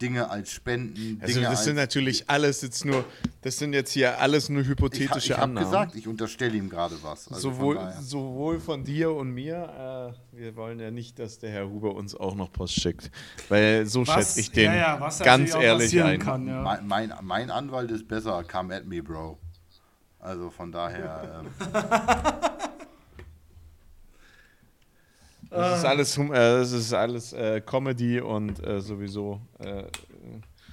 [0.00, 1.18] Dinge als Spenden.
[1.20, 3.04] Also Dinge das sind natürlich alles jetzt nur,
[3.42, 5.68] das sind jetzt hier alles nur ich, hypothetische ich habe Annahmen.
[5.68, 7.26] gesagt, ich unterstelle ihm gerade was.
[7.28, 10.14] Also sowohl, von sowohl von dir und mir.
[10.32, 13.10] Äh, wir wollen ja nicht, dass der Herr Huber uns auch noch Post schickt.
[13.48, 16.20] Weil so Was- schätze ich den ja, ja, was ganz ehrlich ein.
[16.20, 16.62] Kann, ja.
[16.62, 19.38] mein, mein, mein Anwalt ist besser, come at me, Bro.
[20.28, 21.50] Also von daher, ähm,
[25.50, 29.84] Das ist alles, äh, das ist alles äh, Comedy und äh, sowieso äh,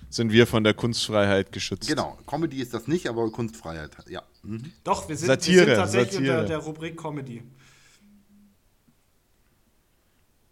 [0.10, 1.88] sind wir von der Kunstfreiheit geschützt.
[1.88, 4.22] genau, Comedy ist das nicht, aber Kunstfreiheit, ja.
[4.44, 4.74] Mhm.
[4.84, 6.34] Doch, wir sind, Satire, wir sind tatsächlich Satire.
[6.40, 7.42] unter der Rubrik Comedy.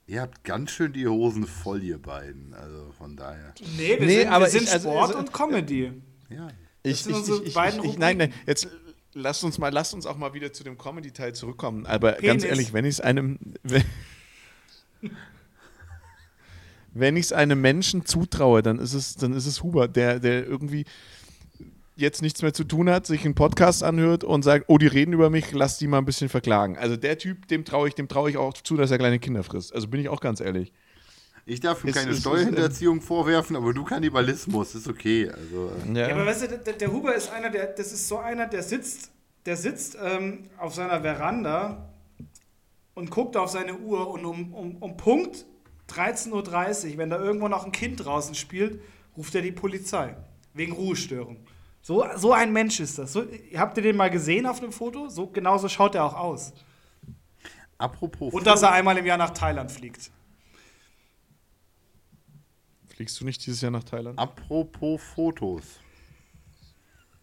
[0.08, 2.54] Ihr habt ganz schön die Hosen voll, ihr beiden.
[2.54, 5.34] Also von daher, Nee, wir Nee, sind, aber wir sind ich- also- Sport also- und
[5.34, 5.92] Comedy.
[6.30, 6.48] ja.
[6.86, 8.68] Ich, sind ich, unsere ich, beiden ich, ich, nein, nein, jetzt
[9.14, 11.86] lasst uns mal, lasst uns auch mal wieder zu dem Comedy-Teil zurückkommen.
[11.86, 12.44] Aber ganz Penis.
[12.44, 13.84] ehrlich, wenn ich es einem, wenn,
[16.94, 20.46] wenn ich es einem Menschen zutraue, dann ist es, dann ist es Huber, der, der
[20.46, 20.86] irgendwie
[21.96, 25.14] jetzt nichts mehr zu tun hat, sich einen Podcast anhört und sagt, oh, die reden
[25.14, 26.78] über mich, lass die mal ein bisschen verklagen.
[26.78, 29.44] Also der Typ, dem traue ich, dem traue ich auch zu, dass er kleine Kinder
[29.44, 29.74] frisst.
[29.74, 30.72] Also bin ich auch ganz ehrlich.
[31.46, 35.30] Ich darf ihm keine es- Steuerhinterziehung vorwerfen, aber du Kannibalismus, ist okay.
[35.30, 38.18] Also, äh, Ja, aber weißt du, der, der Huber ist einer, der, das ist so
[38.18, 39.12] einer, der sitzt,
[39.46, 41.90] der sitzt ähm, auf seiner Veranda
[42.94, 45.46] und guckt auf seine Uhr und um, um, um Punkt
[45.90, 46.32] 13.30
[46.94, 48.82] Uhr, wenn da irgendwo noch ein Kind draußen spielt,
[49.18, 50.16] ruft er die Polizei.
[50.54, 51.38] Wegen Ruhestörung.
[51.82, 53.12] So, so ein Mensch ist das.
[53.12, 53.26] So,
[53.56, 55.10] habt ihr den mal gesehen auf dem Foto?
[55.10, 56.54] So, genauso schaut er auch aus.
[57.78, 60.10] apropos Und dass er einmal im Jahr nach Thailand fliegt.
[63.04, 64.18] Fliegst du nicht dieses Jahr nach Thailand?
[64.18, 65.82] Apropos Fotos.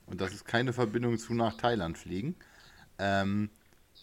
[0.05, 2.37] Und das ist keine Verbindung zu nach Thailand fliegen.
[2.99, 3.49] Ähm,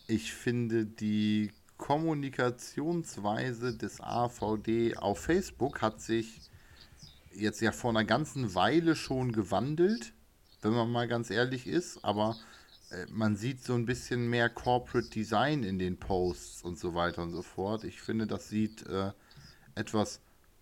[0.07, 6.41] ich finde die Kommunikationsweise des AVD auf Facebook hat sich
[7.31, 10.13] jetzt ja vor einer ganzen Weile schon gewandelt,
[10.63, 12.37] wenn man mal ganz ehrlich ist, aber
[12.89, 17.21] äh, man sieht so ein bisschen mehr Corporate Design in den Posts und so weiter
[17.21, 17.83] und so fort.
[17.83, 19.11] Ich finde, das sieht äh,
[19.75, 20.21] etwas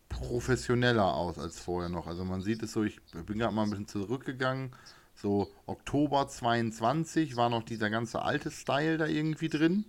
[0.09, 2.07] professioneller aus als vorher noch.
[2.07, 4.71] Also man sieht es so, ich bin gerade mal ein bisschen zurückgegangen,
[5.15, 9.85] so Oktober 22 war noch dieser ganze alte Style da irgendwie drin.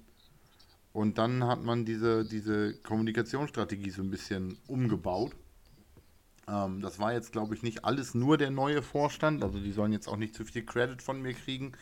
[0.92, 5.32] Und dann hat man diese, diese Kommunikationsstrategie so ein bisschen umgebaut.
[6.48, 9.42] Ähm, das war jetzt, glaube ich, nicht alles nur der neue Vorstand.
[9.42, 11.72] Also die sollen jetzt auch nicht zu viel Credit von mir kriegen.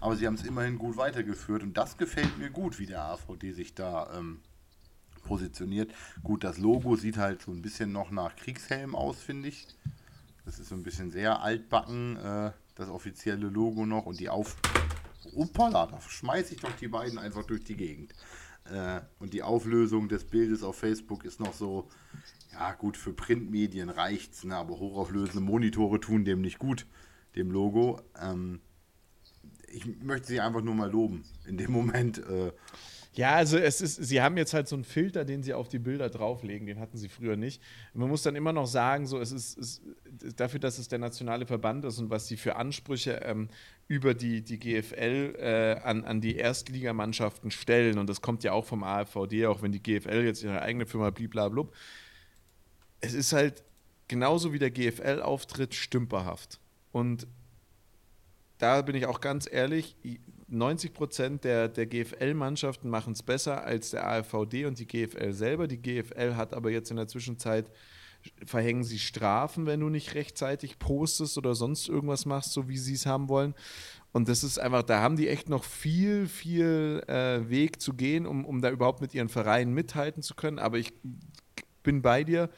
[0.00, 1.62] Aber sie haben es immerhin gut weitergeführt.
[1.62, 4.40] Und das gefällt mir gut, wie der AVD sich da ähm,
[5.22, 5.92] positioniert.
[6.22, 9.66] Gut, das Logo sieht halt so ein bisschen noch nach Kriegshelm aus, finde ich.
[10.44, 14.06] Das ist so ein bisschen sehr altbacken, äh, das offizielle Logo noch.
[14.06, 14.56] Und die Auf...
[15.34, 18.14] Uppala, da schmeiße ich doch die beiden einfach durch die Gegend.
[18.64, 21.88] Äh, und die Auflösung des Bildes auf Facebook ist noch so,
[22.52, 24.56] ja gut, für Printmedien reicht's, ne?
[24.56, 26.86] aber hochauflösende Monitore tun dem nicht gut,
[27.36, 28.00] dem Logo.
[28.20, 28.60] Ähm,
[29.68, 31.24] ich möchte sie einfach nur mal loben.
[31.46, 32.52] In dem Moment, äh,
[33.12, 35.80] Ja, also es ist, sie haben jetzt halt so einen Filter, den sie auf die
[35.80, 37.60] Bilder drauflegen, den hatten sie früher nicht.
[37.92, 39.82] Man muss dann immer noch sagen, so es ist, es,
[40.36, 43.48] dafür, dass es der nationale Verband ist und was sie für Ansprüche ähm,
[43.88, 48.64] über die, die GFL äh, an, an die Erstligamannschaften stellen, und das kommt ja auch
[48.64, 51.74] vom AFVD, auch wenn die GFL jetzt ihre eigene Firma bliblablub,
[53.00, 53.64] es ist halt
[54.06, 56.60] genauso wie der GFL-Auftritt stümperhaft.
[56.92, 57.26] Und
[58.58, 59.96] da bin ich auch ganz ehrlich,
[60.50, 65.68] 90 Prozent der, der GFL-Mannschaften machen es besser als der AFVD und die GFL selber.
[65.68, 67.70] Die GFL hat aber jetzt in der Zwischenzeit,
[68.44, 72.94] verhängen sie Strafen, wenn du nicht rechtzeitig postest oder sonst irgendwas machst, so wie sie
[72.94, 73.54] es haben wollen.
[74.12, 78.26] Und das ist einfach, da haben die echt noch viel, viel äh, Weg zu gehen,
[78.26, 80.58] um, um da überhaupt mit ihren Vereinen mithalten zu können.
[80.58, 80.92] Aber ich
[81.82, 82.50] bin bei dir.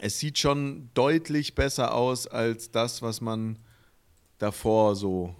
[0.00, 3.58] Es sieht schon deutlich besser aus als das, was man
[4.38, 5.36] davor so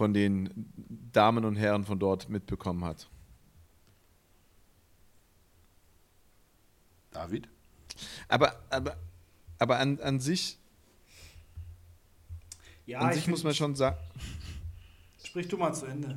[0.00, 0.48] von den
[1.12, 3.10] Damen und Herren von dort mitbekommen hat.
[7.10, 7.46] David?
[8.26, 8.96] Aber, aber
[9.58, 10.56] aber an, an sich,
[12.86, 13.98] Ja, an ich sich muss man schon sagen,
[15.22, 16.16] Sprich du mal zu Ende.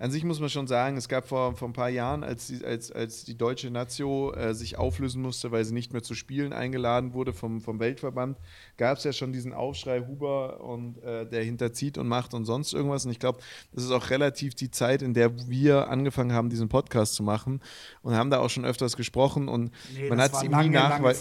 [0.00, 2.64] An sich muss man schon sagen, es gab vor, vor ein paar Jahren, als die,
[2.64, 6.54] als, als die deutsche Nazio äh, sich auflösen musste, weil sie nicht mehr zu Spielen
[6.54, 8.38] eingeladen wurde vom, vom Weltverband,
[8.78, 12.72] gab es ja schon diesen Aufschrei Huber und äh, der hinterzieht und macht und sonst
[12.72, 13.04] irgendwas.
[13.04, 13.40] Und ich glaube,
[13.72, 17.60] das ist auch relativ die Zeit, in der wir angefangen haben, diesen Podcast zu machen
[18.00, 20.68] und haben da auch schon öfters gesprochen und Nee, man hat es war ihm lange,
[20.68, 21.20] nie nachweisen.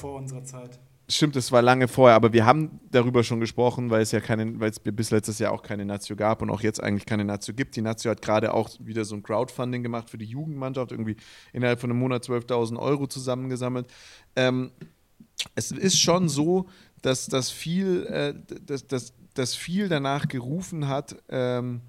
[1.11, 4.59] Stimmt, es war lange vorher, aber wir haben darüber schon gesprochen, weil es ja keine,
[4.59, 7.55] weil es bis letztes Jahr auch keine Nazio gab und auch jetzt eigentlich keine Nazio
[7.55, 7.75] gibt.
[7.75, 11.15] Die Nazio hat gerade auch wieder so ein Crowdfunding gemacht für die Jugendmannschaft, irgendwie
[11.51, 13.87] innerhalb von einem Monat 12.000 Euro zusammengesammelt.
[14.35, 14.71] Ähm,
[15.55, 16.69] es ist schon so,
[17.01, 21.81] dass, dass, viel, äh, dass, dass, dass viel danach gerufen hat, ähm,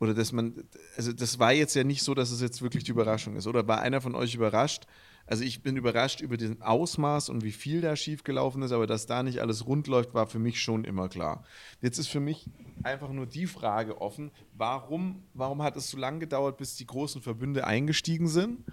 [0.00, 0.54] oder dass man,
[0.96, 3.46] also das war jetzt ja nicht so, dass es jetzt wirklich die Überraschung ist.
[3.46, 4.86] Oder war einer von euch überrascht?
[5.26, 9.06] Also ich bin überrascht über den Ausmaß und wie viel da schiefgelaufen ist, aber dass
[9.06, 11.44] da nicht alles rund läuft, war für mich schon immer klar.
[11.80, 12.48] Jetzt ist für mich
[12.84, 17.22] einfach nur die Frage offen, warum, warum hat es so lange gedauert, bis die großen
[17.22, 18.64] Verbünde eingestiegen sind?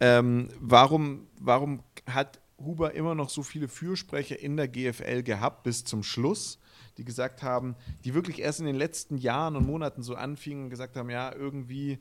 [0.00, 5.84] Ähm, warum, warum hat Huber immer noch so viele Fürsprecher in der GFL gehabt bis
[5.84, 6.58] zum Schluss,
[6.96, 10.70] die gesagt haben, die wirklich erst in den letzten Jahren und Monaten so anfingen und
[10.70, 11.98] gesagt haben, ja, irgendwie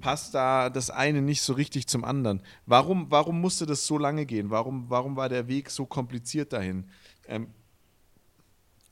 [0.00, 2.42] passt da das eine nicht so richtig zum anderen.
[2.66, 4.50] Warum, warum musste das so lange gehen?
[4.50, 6.88] Warum, warum war der Weg so kompliziert dahin?
[7.26, 7.48] Ähm,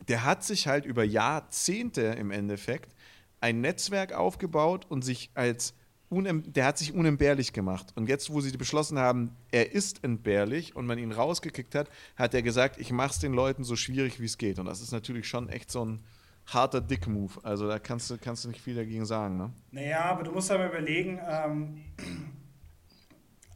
[0.08, 2.94] der hat sich halt über Jahrzehnte im Endeffekt
[3.40, 5.74] ein Netzwerk aufgebaut und sich als
[6.08, 7.92] der hat sich unentbehrlich gemacht.
[7.96, 12.32] Und jetzt, wo sie beschlossen haben, er ist entbehrlich und man ihn rausgekickt hat, hat
[12.32, 14.60] er gesagt, ich mache es den Leuten so schwierig, wie es geht.
[14.60, 16.00] Und das ist natürlich schon echt so ein
[16.46, 17.32] harter Dick-Move.
[17.42, 19.36] Also da kannst du, kannst du nicht viel dagegen sagen.
[19.36, 19.50] Ne?
[19.70, 21.84] Naja, aber du musst aber überlegen, ähm,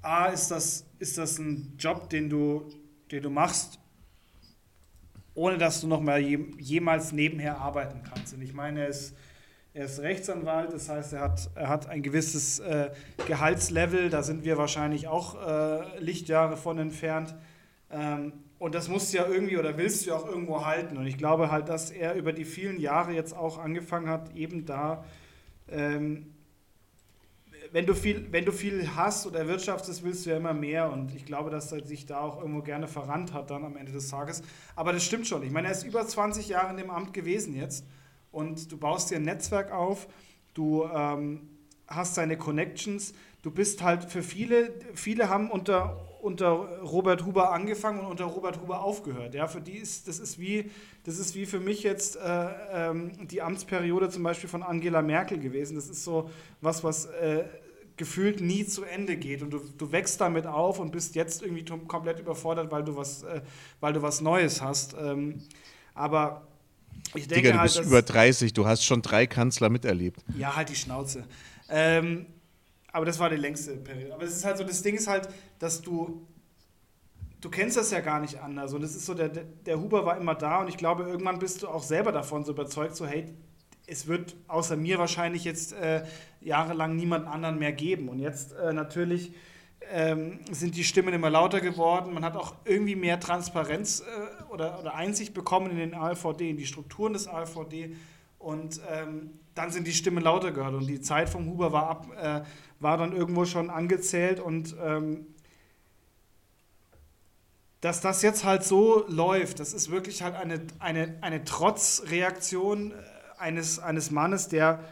[0.03, 2.69] A, ist das, ist das ein Job, den du,
[3.11, 3.79] den du machst,
[5.35, 8.35] ohne dass du noch mal je, jemals nebenher arbeiten kannst.
[8.35, 9.15] Und ich meine, er ist,
[9.73, 12.91] er ist Rechtsanwalt, das heißt, er hat, er hat ein gewisses äh,
[13.27, 17.35] Gehaltslevel, da sind wir wahrscheinlich auch äh, Lichtjahre von entfernt.
[17.91, 20.99] Ähm, und das musst du ja irgendwie oder willst du ja auch irgendwo halten.
[20.99, 24.67] Und ich glaube halt, dass er über die vielen Jahre jetzt auch angefangen hat, eben
[24.67, 25.03] da,
[25.71, 26.27] ähm,
[27.73, 30.93] wenn, du viel, wenn du viel hast oder erwirtschaftest, willst du ja immer mehr.
[30.93, 33.93] Und ich glaube, dass er sich da auch irgendwo gerne verrannt hat dann am Ende
[33.93, 34.43] des Tages.
[34.77, 35.43] Aber das stimmt schon.
[35.43, 37.87] Ich meine, er ist über 20 Jahre in dem Amt gewesen jetzt.
[38.31, 40.07] Und du baust dir ein Netzwerk auf,
[40.53, 41.49] du ähm,
[41.89, 46.51] hast seine Connections, du bist halt für viele, viele haben unter, unter
[46.83, 49.35] Robert Huber angefangen und unter Robert Huber aufgehört.
[49.35, 50.71] Ja, für die ist, das ist wie,
[51.05, 55.39] das ist wie für mich jetzt äh, ähm, die Amtsperiode zum Beispiel von Angela Merkel
[55.39, 55.77] gewesen.
[55.77, 56.31] Das ist so
[56.61, 57.45] was, was äh,
[57.97, 61.65] gefühlt nie zu Ende geht und du, du wächst damit auf und bist jetzt irgendwie
[61.87, 63.43] komplett überfordert, weil du was, äh,
[63.81, 64.97] weil du was Neues hast.
[64.99, 65.43] Ähm,
[65.95, 66.47] aber
[67.15, 70.25] ich denke Digga, du halt, bist über 30, du hast schon drei Kanzler miterlebt.
[70.39, 71.25] ja, halt die Schnauze.
[71.69, 72.27] Ähm,
[72.93, 74.15] aber das war die längste Periode.
[74.15, 76.27] Aber es ist halt so, das Ding ist halt, dass du,
[77.41, 78.73] du kennst das ja gar nicht anders.
[78.75, 81.63] Und es ist so, der, der Huber war immer da und ich glaube, irgendwann bist
[81.63, 83.27] du auch selber davon so überzeugt, so, hey,
[83.87, 86.05] es wird außer mir wahrscheinlich jetzt äh,
[86.41, 88.09] jahrelang niemand anderen mehr geben.
[88.09, 89.33] Und jetzt äh, natürlich
[89.91, 92.15] ähm, sind die Stimmen immer lauter geworden.
[92.15, 96.57] Man hat auch irgendwie mehr Transparenz äh, oder, oder Einsicht bekommen in den ALVD, in
[96.57, 97.97] die Strukturen des ALVD.
[98.41, 100.75] Und ähm, dann sind die Stimmen lauter gehört.
[100.75, 102.41] Und die Zeit vom Huber war, ab, äh,
[102.81, 104.41] war dann irgendwo schon angezählt.
[104.41, 105.27] Und ähm,
[107.83, 112.95] dass das jetzt halt so läuft, das ist wirklich halt eine, eine, eine Trotzreaktion äh,
[113.39, 114.83] eines, eines Mannes, der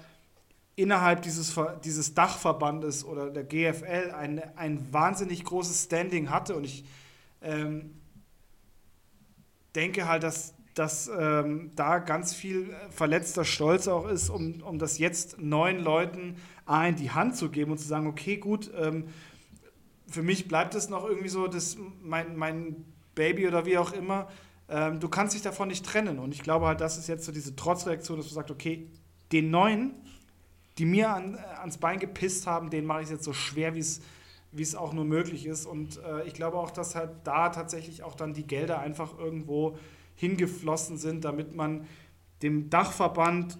[0.76, 6.54] innerhalb dieses, dieses Dachverbandes oder der GFL ein, ein wahnsinnig großes Standing hatte.
[6.54, 6.84] Und ich
[7.40, 7.98] ähm,
[9.74, 14.78] denke halt, dass, dass ähm, da ganz viel äh, verletzter Stolz auch ist, um, um
[14.78, 16.36] das jetzt neuen Leuten
[16.66, 19.08] A in die Hand zu geben und zu sagen, okay, gut, ähm,
[20.06, 24.28] für mich bleibt es noch irgendwie so, dass mein, mein Baby oder wie auch immer,
[24.68, 26.18] ähm, du kannst dich davon nicht trennen.
[26.18, 28.88] Und ich glaube halt, das ist jetzt so diese Trotzreaktion, dass du sagst, okay,
[29.32, 29.94] den Neuen,
[30.78, 33.80] die mir an, äh, ans Bein gepisst haben, den mache ich jetzt so schwer, wie
[33.80, 34.00] es
[34.50, 35.66] wie es auch nur möglich ist.
[35.66, 39.76] Und äh, ich glaube auch, dass halt da tatsächlich auch dann die Gelder einfach irgendwo
[40.18, 41.86] hingeflossen sind, damit man
[42.42, 43.56] dem Dachverband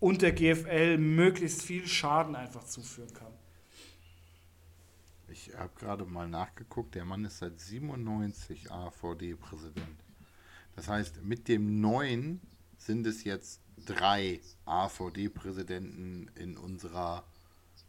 [0.00, 3.32] und der GFL möglichst viel Schaden einfach zuführen kann.
[5.28, 10.04] Ich habe gerade mal nachgeguckt, der Mann ist seit 97 AVD-Präsident.
[10.74, 12.40] Das heißt, mit dem neuen
[12.76, 17.24] sind es jetzt drei AVD-Präsidenten in unserer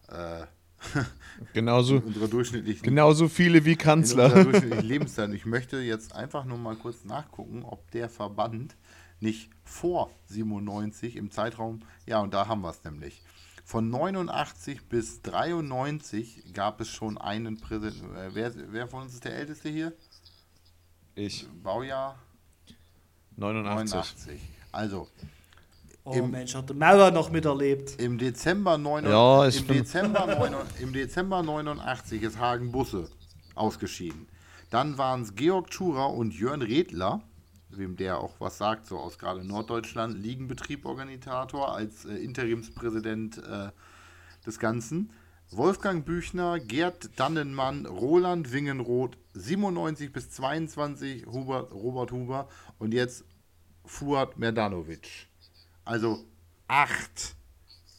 [0.08, 0.46] äh,
[1.54, 4.30] Genauso, unserer durchschnittlichen genauso viele wie Kanzler.
[4.30, 5.32] durchschnittlichen Lebenszeit.
[5.34, 8.76] Ich möchte jetzt einfach nur mal kurz nachgucken, ob der Verband
[9.20, 13.22] nicht vor 97 im Zeitraum, ja, und da haben wir es nämlich.
[13.66, 18.16] Von 89 bis 93 gab es schon einen Präsidenten.
[18.16, 19.94] Äh, wer, wer von uns ist der Älteste hier?
[21.16, 22.20] Ich, Baujahr
[23.38, 23.96] 89.
[23.96, 24.42] 89.
[24.72, 25.08] Also,
[26.06, 28.00] Oh Im- Mensch, hat der Mauer noch miterlebt.
[28.02, 33.10] Im Dezember, 9, Ja, im, Dezember 9, im Dezember 89 ist Hagen Busse
[33.56, 34.28] ausgeschieden.
[34.70, 37.22] Dann waren es Georg Tschurer und Jörn Redler,
[37.70, 43.70] wem der auch was sagt, so aus gerade Norddeutschland, Liegenbetrieb Organisator als äh, Interimspräsident äh,
[44.46, 45.12] des Ganzen.
[45.52, 53.24] Wolfgang Büchner, Gerd Dannenmann, Roland Wingenroth, 97 bis 22 Hubert, Robert Huber und jetzt
[53.86, 55.28] Fuad Merdanovic.
[55.86, 56.26] Also
[56.68, 57.36] acht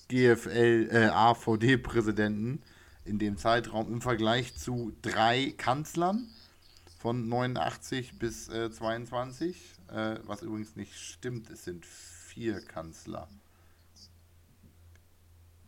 [0.09, 2.63] GFL, äh, AVD-Präsidenten
[3.05, 6.29] in dem Zeitraum im Vergleich zu drei Kanzlern
[6.99, 13.29] von 89 bis äh, 22, äh, was übrigens nicht stimmt, es sind vier Kanzler.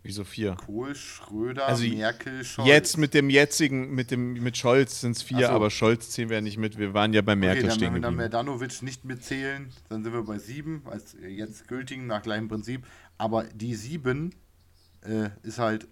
[0.06, 0.54] Wieso vier?
[0.54, 2.68] Kohl, Schröder, Also Merkel, Scholz.
[2.68, 5.52] Jetzt mit dem jetzigen, mit dem mit Scholz sind es vier, so.
[5.52, 6.78] aber Scholz zählen wir ja nicht mit.
[6.78, 8.16] Wir waren ja bei Merkel okay, dann, stehen wenn wir dann.
[8.16, 12.86] Merdanovic nicht mitzählen, dann sind wir bei sieben, als jetzt gültigen nach gleichem Prinzip.
[13.18, 14.34] Aber die sieben
[15.02, 15.88] äh, ist halt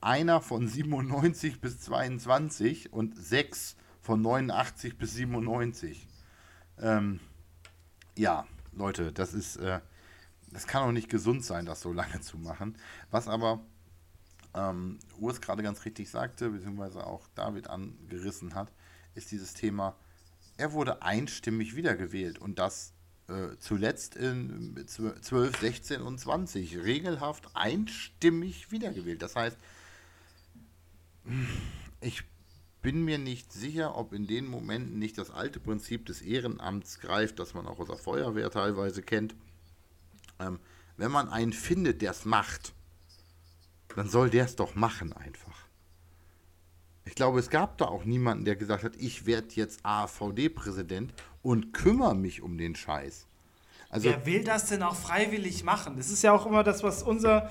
[0.00, 6.06] einer von 97 bis 22 und sechs von 89 bis 97.
[6.80, 7.20] Ähm,
[8.16, 9.80] ja, Leute, das ist, äh,
[10.52, 12.76] das kann auch nicht gesund sein, das so lange zu machen.
[13.10, 13.60] Was aber
[14.54, 18.72] ähm, Urs gerade ganz richtig sagte, beziehungsweise auch David angerissen hat,
[19.14, 19.96] ist dieses Thema,
[20.56, 22.92] er wurde einstimmig wiedergewählt und das
[23.28, 29.22] äh, zuletzt in 12, 16 und 20 regelhaft einstimmig wiedergewählt.
[29.22, 29.56] Das heißt,
[32.00, 32.24] ich
[32.80, 37.38] bin mir nicht sicher, ob in den Momenten nicht das alte Prinzip des Ehrenamts greift,
[37.38, 39.34] das man auch aus der Feuerwehr teilweise kennt.
[40.40, 40.58] Ähm,
[40.96, 42.74] wenn man einen findet, der es macht,
[43.94, 45.68] dann soll der es doch machen einfach.
[47.04, 51.72] Ich glaube, es gab da auch niemanden, der gesagt hat, ich werde jetzt AVD-Präsident und
[51.72, 53.26] kümmere mich um den Scheiß.
[53.88, 55.96] Also, Wer will das denn auch freiwillig machen?
[55.96, 57.50] Das ist ja auch immer das, was unser,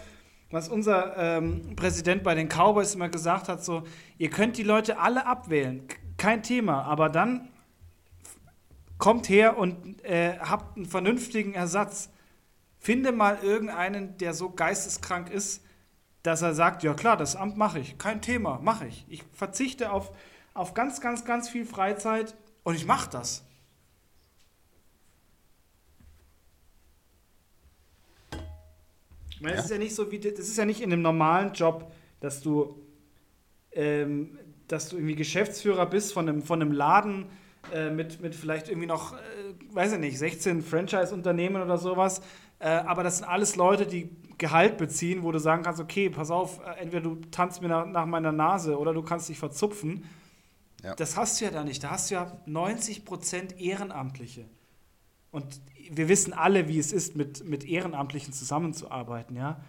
[0.52, 3.84] was unser ähm, Präsident bei den Cowboys immer gesagt hat: so,
[4.20, 7.50] ihr könnt die Leute alle abwählen, kein Thema, aber dann
[9.00, 12.10] kommt her und äh, habt einen vernünftigen Ersatz.
[12.88, 15.62] Finde mal irgendeinen, der so geisteskrank ist,
[16.24, 19.06] dass er sagt: Ja, klar, das Amt mache ich, kein Thema, mache ich.
[19.10, 20.14] Ich verzichte auf,
[20.54, 23.44] auf ganz, ganz, ganz viel Freizeit und ich mache das.
[29.32, 29.58] Ich meine, Ja.
[29.58, 32.42] das ist ja nicht so wie, das ist ja nicht in einem normalen Job, dass
[32.42, 32.82] du,
[33.74, 37.26] ähm, dass du irgendwie Geschäftsführer bist von einem, von einem Laden
[37.74, 39.18] äh, mit, mit vielleicht irgendwie noch, äh,
[39.72, 42.22] weiß ich nicht, 16 Franchise-Unternehmen oder sowas.
[42.60, 46.32] Äh, aber das sind alles Leute, die Gehalt beziehen, wo du sagen kannst, okay, pass
[46.32, 50.06] auf, äh, entweder du tanzt mir nach, nach meiner Nase oder du kannst dich verzupfen.
[50.84, 50.96] Ja.
[50.96, 51.84] Das hast du ja da nicht.
[51.84, 54.46] Da hast du ja 90% Ehrenamtliche.
[55.32, 59.60] Und wir wissen alle, wie es ist, mit, mit Ehrenamtlichen zusammenzuarbeiten, ja.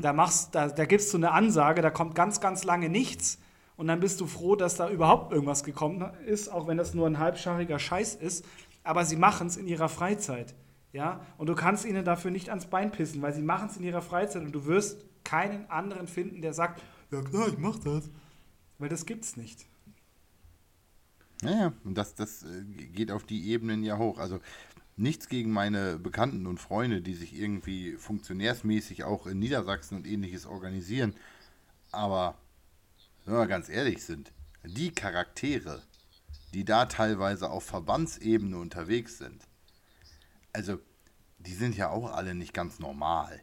[0.00, 3.38] Da, machst, da, da gibst du eine Ansage, da kommt ganz, ganz lange nichts.
[3.76, 7.08] Und dann bist du froh, dass da überhaupt irgendwas gekommen ist, auch wenn das nur
[7.08, 8.44] ein halbschariger Scheiß ist.
[8.84, 10.54] Aber sie machen es in ihrer Freizeit.
[10.94, 11.26] Ja?
[11.36, 14.00] Und du kannst ihnen dafür nicht ans Bein pissen, weil sie machen es in ihrer
[14.00, 16.80] Freizeit und du wirst keinen anderen finden, der sagt,
[17.10, 18.08] ja klar, ich mach das.
[18.78, 19.66] Weil das gibt's nicht.
[21.42, 24.18] Naja, und das, das äh, geht auf die Ebenen ja hoch.
[24.18, 24.40] Also
[24.96, 30.46] nichts gegen meine Bekannten und Freunde, die sich irgendwie funktionärsmäßig auch in Niedersachsen und ähnliches
[30.46, 31.14] organisieren.
[31.90, 32.36] Aber
[33.24, 34.32] wenn wir ganz ehrlich sind,
[34.64, 35.82] die Charaktere,
[36.52, 39.42] die da teilweise auf Verbandsebene unterwegs sind,
[40.54, 40.78] also
[41.38, 43.42] die sind ja auch alle nicht ganz normal.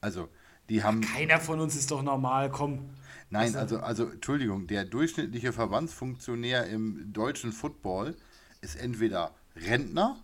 [0.00, 0.28] Also
[0.68, 2.90] die haben Keiner von uns ist doch normal, komm.
[3.30, 8.16] Nein, also, also Entschuldigung, der durchschnittliche Verbandsfunktionär im deutschen Football
[8.60, 10.22] ist entweder Rentner,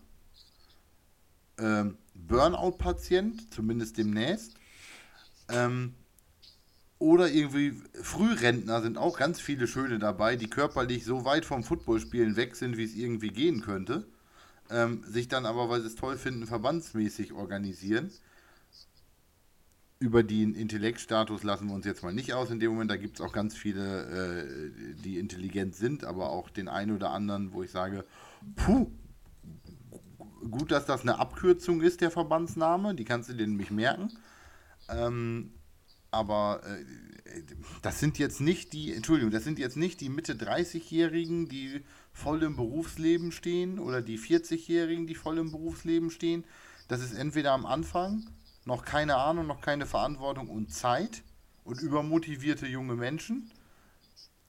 [1.59, 4.55] ähm, Burnout-Patient, zumindest demnächst,
[5.49, 5.95] ähm,
[6.99, 12.37] oder irgendwie Frührentner sind auch ganz viele Schöne dabei, die körperlich so weit vom Footballspielen
[12.37, 14.07] weg sind, wie es irgendwie gehen könnte,
[14.71, 18.11] ähm, sich dann aber, weil sie es toll finden, verbandsmäßig organisieren
[20.01, 22.91] über den Intellektstatus lassen wir uns jetzt mal nicht aus in dem Moment.
[22.91, 27.11] Da gibt es auch ganz viele, äh, die intelligent sind, aber auch den einen oder
[27.11, 28.05] anderen, wo ich sage,
[28.55, 28.91] puh,
[30.51, 32.95] gut, dass das eine Abkürzung ist, der Verbandsname.
[32.95, 34.13] Die kannst du dir nämlich merken.
[34.89, 35.53] Ähm,
[36.13, 37.43] aber äh,
[37.83, 41.83] das sind jetzt nicht die, Entschuldigung, das sind jetzt nicht die Mitte 30-Jährigen, die
[42.19, 46.45] voll im Berufsleben stehen oder die 40-Jährigen, die voll im Berufsleben stehen.
[46.89, 48.27] Das ist entweder am Anfang
[48.65, 51.23] noch keine Ahnung, noch keine Verantwortung und Zeit
[51.65, 53.51] und übermotivierte junge Menschen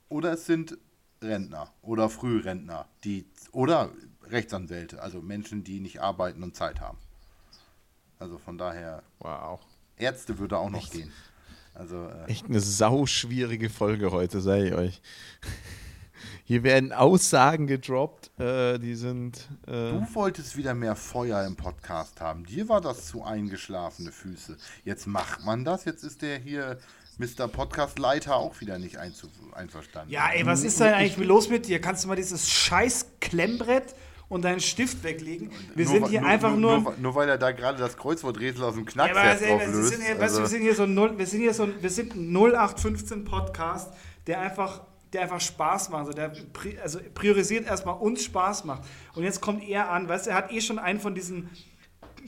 [0.09, 0.77] oder es sind
[1.21, 3.91] Rentner oder Frührentner, die oder
[4.23, 6.97] Rechtsanwälte, also Menschen, die nicht arbeiten und Zeit haben.
[8.19, 9.03] Also von daher.
[9.19, 9.61] Wow.
[9.97, 10.93] Ärzte würde auch noch Echt?
[10.93, 11.11] gehen.
[11.73, 15.01] Also, äh, Echt eine sauschwierige Folge heute, sage ich euch.
[16.43, 19.49] Hier werden Aussagen gedroppt, äh, die sind.
[19.67, 22.45] Äh du wolltest wieder mehr Feuer im Podcast haben.
[22.45, 24.57] Dir war das zu eingeschlafene Füße.
[24.83, 25.85] Jetzt macht man das.
[25.85, 26.77] Jetzt ist der hier
[27.17, 27.47] Mr.
[27.47, 30.09] Podcast-Leiter auch wieder nicht einverstanden.
[30.09, 31.81] Ja, ey, was ist denn eigentlich los mit dir?
[31.81, 33.93] Kannst du mal dieses scheiß Klemmbrett
[34.29, 35.51] und deinen Stift weglegen.
[35.75, 37.15] Wir nur, sind hier nur, einfach nur, nur, nur.
[37.15, 39.89] weil er da gerade das Kreuzworträtsel aus dem Knack ja, drauf löst.
[39.89, 40.21] Sind hier, also.
[40.21, 42.31] weißt du, wir sind hier so ein, wir sind hier so ein, wir sind ein
[42.31, 43.91] 0815 Podcast,
[44.27, 44.81] der einfach
[45.13, 46.01] der einfach Spaß macht.
[46.01, 46.33] Also, der
[46.81, 48.83] also priorisiert erstmal uns Spaß macht.
[49.15, 51.49] Und jetzt kommt er an, weißt du, er hat eh schon einen von diesen.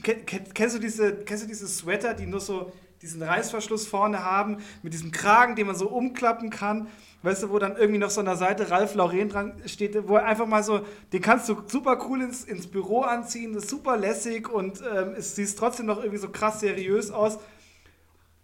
[0.02, 2.72] Kennst du diese, kennst du diese Sweater, die nur so
[3.02, 6.88] diesen Reißverschluss vorne haben, mit diesem Kragen, den man so umklappen kann?
[7.22, 10.16] weißt du, wo dann irgendwie noch so an der Seite Ralf Lauren dran steht, wo
[10.16, 10.80] er einfach mal so,
[11.12, 15.14] den kannst du super cool ins, ins Büro anziehen, das ist super lässig und ähm,
[15.16, 17.38] es sieht trotzdem noch irgendwie so krass seriös aus.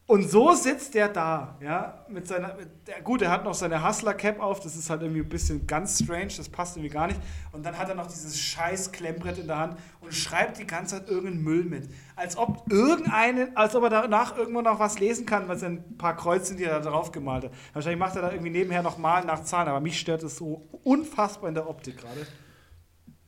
[0.09, 3.87] Und so sitzt der da, ja, mit seiner, mit der, gut, er hat noch seine
[3.87, 7.21] Hustler-Cap auf, das ist halt irgendwie ein bisschen ganz strange, das passt irgendwie gar nicht.
[7.53, 10.97] Und dann hat er noch dieses scheiß Klemmbrett in der Hand und schreibt die ganze
[10.97, 11.91] Zeit irgendeinen Müll mit.
[12.17, 15.99] Als ob irgendeine, als ob er danach irgendwo noch was lesen kann, weil es ein
[15.99, 17.53] paar Kreuze sind, die er da drauf gemalt hat.
[17.75, 20.71] Wahrscheinlich macht er da irgendwie nebenher noch Malen nach Zahlen, aber mich stört es so
[20.85, 22.27] unfassbar in der Optik gerade.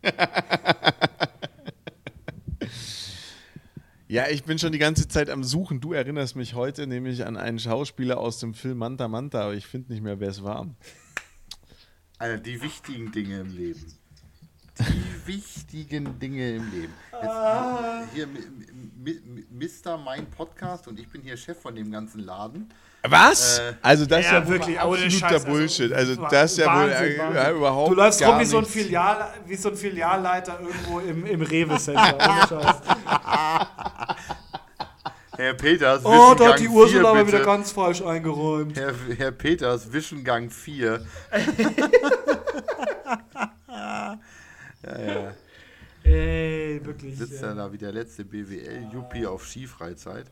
[4.10, 5.80] Ja, ich bin schon die ganze Zeit am Suchen.
[5.80, 9.68] Du erinnerst mich heute nämlich an einen Schauspieler aus dem Film Manta Manta, aber ich
[9.68, 10.66] finde nicht mehr, wer es war.
[12.18, 13.86] Also die wichtigen Dinge im Leben.
[14.80, 16.92] Die wichtigen Dinge im Leben.
[17.12, 18.02] Jetzt, ah.
[18.12, 19.96] hier, Mr.
[19.96, 22.68] Mein Podcast und ich bin hier Chef von dem ganzen Laden.
[23.08, 23.58] Was?
[23.58, 25.92] Äh, also das ja, ist ja wirklich absoluter Scheiß, Bullshit.
[25.92, 28.66] Also, also das ist ja Wahnsinn, wohl äh, überhaupt Du läufst rum wie so, ein
[28.66, 32.18] Filial, wie so ein Filialleiter irgendwo im, im Rewe-Center.
[35.36, 38.76] Herr Peters, Oh, da hat die Ursula aber wieder ganz falsch eingeräumt.
[38.76, 41.00] Herr, Herr Peters, Wischengang 4.
[43.66, 44.18] ja,
[44.84, 45.32] ja.
[46.04, 47.16] Ey, wirklich.
[47.16, 47.54] Sitzt ja.
[47.54, 50.26] da wie der letzte BWL-Juppie auf Skifreizeit.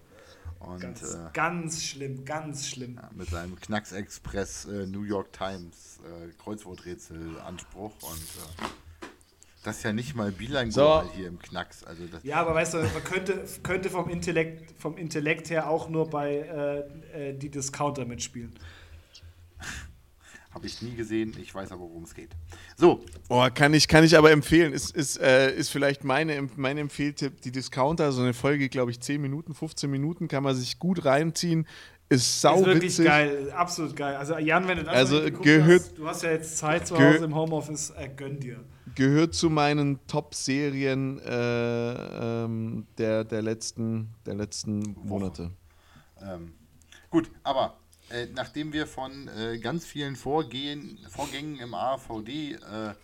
[0.60, 2.96] Und, ganz, äh, ganz schlimm, ganz schlimm.
[2.96, 8.68] Ja, mit seinem Knacks-Express äh, New York Times äh, Kreuzworträtsel-Anspruch und äh,
[9.64, 11.12] das ist ja nicht mal bilingual so.
[11.14, 11.84] hier im Knacks.
[11.84, 16.08] Also ja, aber weißt du, man könnte, könnte vom, Intellekt, vom Intellekt her auch nur
[16.08, 16.36] bei
[17.14, 18.54] äh, äh, die Discounter mitspielen.
[20.50, 22.30] Habe ich nie gesehen, ich weiß aber, worum es geht.
[22.76, 23.04] So.
[23.28, 24.72] Oh, kann ich, kann ich aber empfehlen.
[24.72, 29.00] Ist, ist, äh, ist vielleicht meine, mein Empfehltipp, die Discounter, so eine Folge, glaube ich,
[29.00, 31.66] 10 Minuten, 15 Minuten, kann man sich gut reinziehen.
[32.10, 33.04] Ist sau ist wirklich witzig.
[33.04, 34.16] geil, absolut geil.
[34.16, 37.26] Also Jan, wenn du das also, gehört, hast, du hast ja jetzt Zeit zu Hause
[37.26, 38.64] im Homeoffice, äh, gönn dir.
[38.94, 45.50] Gehört zu meinen Top-Serien äh, ähm, der, der, letzten, der letzten Monate.
[46.22, 46.54] Ähm,
[47.10, 47.78] gut, aber
[48.10, 52.94] äh, nachdem wir von äh, ganz vielen Vorgehen, Vorgängen im AVD äh,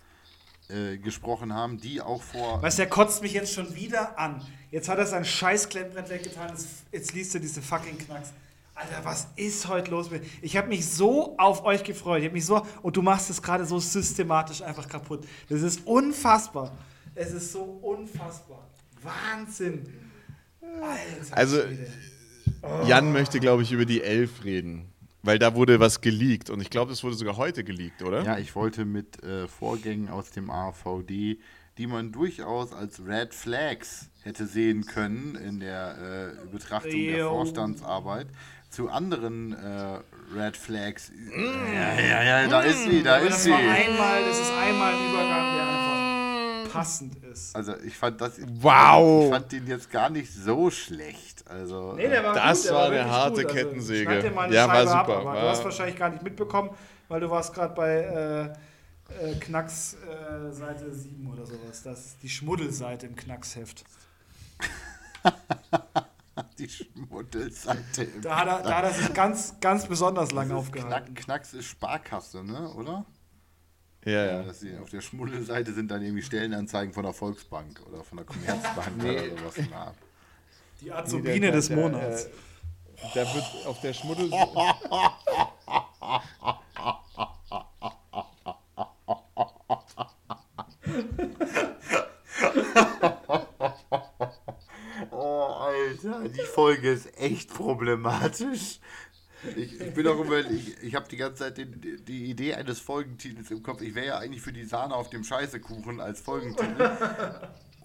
[0.69, 2.63] äh, gesprochen haben, die auch vor.
[2.63, 4.41] Weißt du, der kotzt mich jetzt schon wieder an.
[4.71, 6.57] Jetzt hat er sein scheiß Klemmbrett weggetan,
[6.91, 8.33] jetzt liest er diese fucking Knacks.
[8.75, 12.21] Alter, was ist heute los mit Ich habe mich so auf euch gefreut.
[12.21, 15.27] Ich habe mich so und du machst es gerade so systematisch einfach kaputt.
[15.49, 16.73] Das ist unfassbar.
[17.15, 18.67] Es ist so unfassbar.
[19.03, 19.87] Wahnsinn.
[20.81, 21.59] Alter, also
[22.87, 24.94] Jan möchte glaube ich über die Elf reden.
[25.25, 28.23] Weil da wurde was geleakt und ich glaube, das wurde sogar heute geleakt, oder?
[28.23, 31.39] Ja, ich wollte mit äh, Vorgängen aus dem AVD,
[31.79, 37.17] die man durchaus als Red Flags hätte sehen können in der äh, Betrachtung Yo.
[37.17, 38.27] der Vorstandsarbeit,
[38.69, 40.01] zu anderen äh,
[40.37, 41.11] Red Flags.
[41.11, 41.75] Mm.
[41.75, 42.67] Ja, ja, ja, da mm.
[42.67, 43.51] ist sie, da Aber ist das sie.
[43.51, 46.14] War einmal, das ist einmal ein Übergang, der einfach
[46.75, 47.55] passend ist.
[47.55, 48.41] Also ich fand das.
[48.61, 49.25] Wow!
[49.25, 51.49] Ich fand den jetzt gar nicht so schlecht.
[51.49, 53.45] Also, nee, der war das gut, war, war eine harte gut.
[53.45, 54.11] Also, Kettensäge.
[54.11, 54.99] Also, ja, war super.
[54.99, 56.71] Ab, aber war du hast wahrscheinlich gar nicht mitbekommen,
[57.09, 58.55] weil du warst gerade bei
[59.11, 61.83] äh, äh, Knacks äh, Seite 7 oder sowas.
[61.83, 63.85] Das ist die Schmuddelseite im Knacksheft.
[66.59, 71.15] die Schmuddelseite im da hat, er, da hat er sich ganz, ganz besonders lang aufgehalten.
[71.15, 72.73] Knack, Knacks ist Sparkasse, ne?
[72.75, 73.05] oder?
[74.05, 74.43] Ja, ja.
[74.43, 78.27] Dass sie auf der Schmuddelseite sind dann irgendwie Stellenanzeigen von der Volksbank oder von der
[78.27, 79.31] Commerzbank nee.
[79.31, 79.55] oder sowas.
[79.71, 79.95] Na.
[80.81, 82.29] Die Azubine nee, des Monats.
[83.15, 84.49] Der, da wird auf der Schmuddelseite.
[95.11, 98.79] oh, Alter, die Folge ist echt problematisch.
[99.57, 102.81] Ich, ich bin auch immer, ich, ich habe die ganze Zeit den, die Idee eines
[102.81, 103.81] Folgentitels im Kopf.
[103.83, 106.91] Ich wäre ja eigentlich für die Sahne auf dem Scheißekuchen als Folgentitel.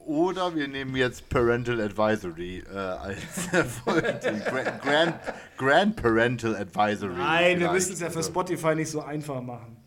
[0.05, 3.19] Oder wir nehmen jetzt Parental Advisory äh, als
[3.83, 4.39] Folgentitel.
[4.49, 5.15] Grand, Grand,
[5.57, 7.13] Grand Parental Advisory.
[7.15, 9.77] Nein, wir müssen es ja für Spotify nicht so einfach machen.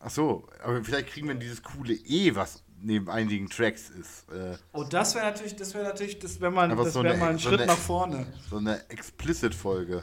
[0.00, 4.28] Ach so, aber vielleicht kriegen wir dieses coole E, was neben einigen Tracks ist.
[4.32, 7.20] Äh, oh, das wäre natürlich, das wäre natürlich, das wäre mal, das so wär eine-
[7.20, 8.26] mal ein so Schritt eine- nach vorne.
[8.50, 10.02] so eine Explicit-Folge.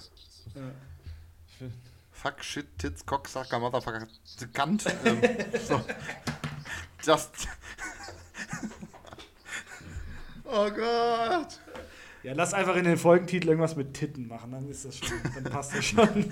[2.11, 4.07] Fuck, shit, tits, cocksucker, motherfucker,
[4.53, 4.85] Kant.
[5.03, 5.21] Ähm,
[5.67, 5.81] so.
[7.03, 7.47] Just.
[10.45, 11.59] oh Gott.
[12.23, 15.43] Ja, lass einfach in den Folgentitel irgendwas mit Titten machen, dann ist das schon, dann
[15.43, 16.07] passt das schon.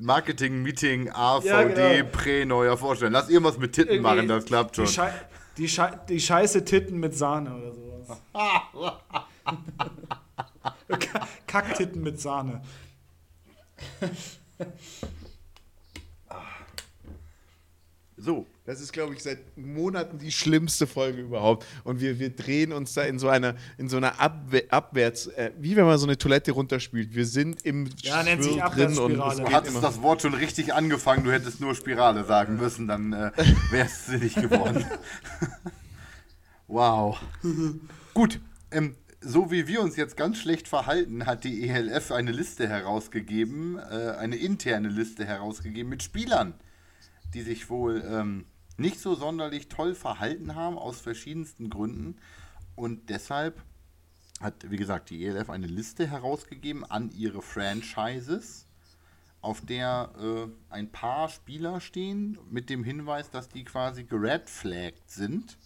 [0.00, 2.08] Marketing, Meeting, AVD, Ja, genau.
[2.10, 3.12] Prä, neuer Vorstellung.
[3.12, 4.86] Lass irgendwas mit Titten Irgendwie machen, das klappt schon.
[4.86, 5.12] Die, Schei
[5.58, 8.22] die, Schei die scheiße Titten mit Sahne oder sowas.
[11.52, 12.62] Ka- Kacktitten mit Sahne.
[18.16, 21.66] So, Das ist, glaube ich, seit Monaten die schlimmste Folge überhaupt.
[21.82, 25.50] Und wir, wir drehen uns da in so einer, in so einer Abwe Abwärts, äh,
[25.58, 27.14] wie wenn man so eine Toilette runterspielt.
[27.14, 29.80] Wir sind im Ja, nennt sich drin und du hattest immer.
[29.80, 33.30] das Wort schon richtig angefangen, du hättest nur Spirale sagen müssen, dann äh,
[33.70, 34.86] wärst du nicht geworden.
[36.68, 37.18] wow.
[38.14, 38.38] Gut,
[38.70, 43.78] ähm, so wie wir uns jetzt ganz schlecht verhalten, hat die ELF eine Liste herausgegeben,
[43.78, 46.54] äh, eine interne Liste herausgegeben mit Spielern,
[47.34, 48.46] die sich wohl ähm,
[48.76, 52.16] nicht so sonderlich toll verhalten haben, aus verschiedensten Gründen.
[52.74, 53.62] Und deshalb
[54.40, 58.66] hat, wie gesagt, die ELF eine Liste herausgegeben an ihre Franchises,
[59.40, 65.58] auf der äh, ein paar Spieler stehen, mit dem Hinweis, dass die quasi geredflagged sind.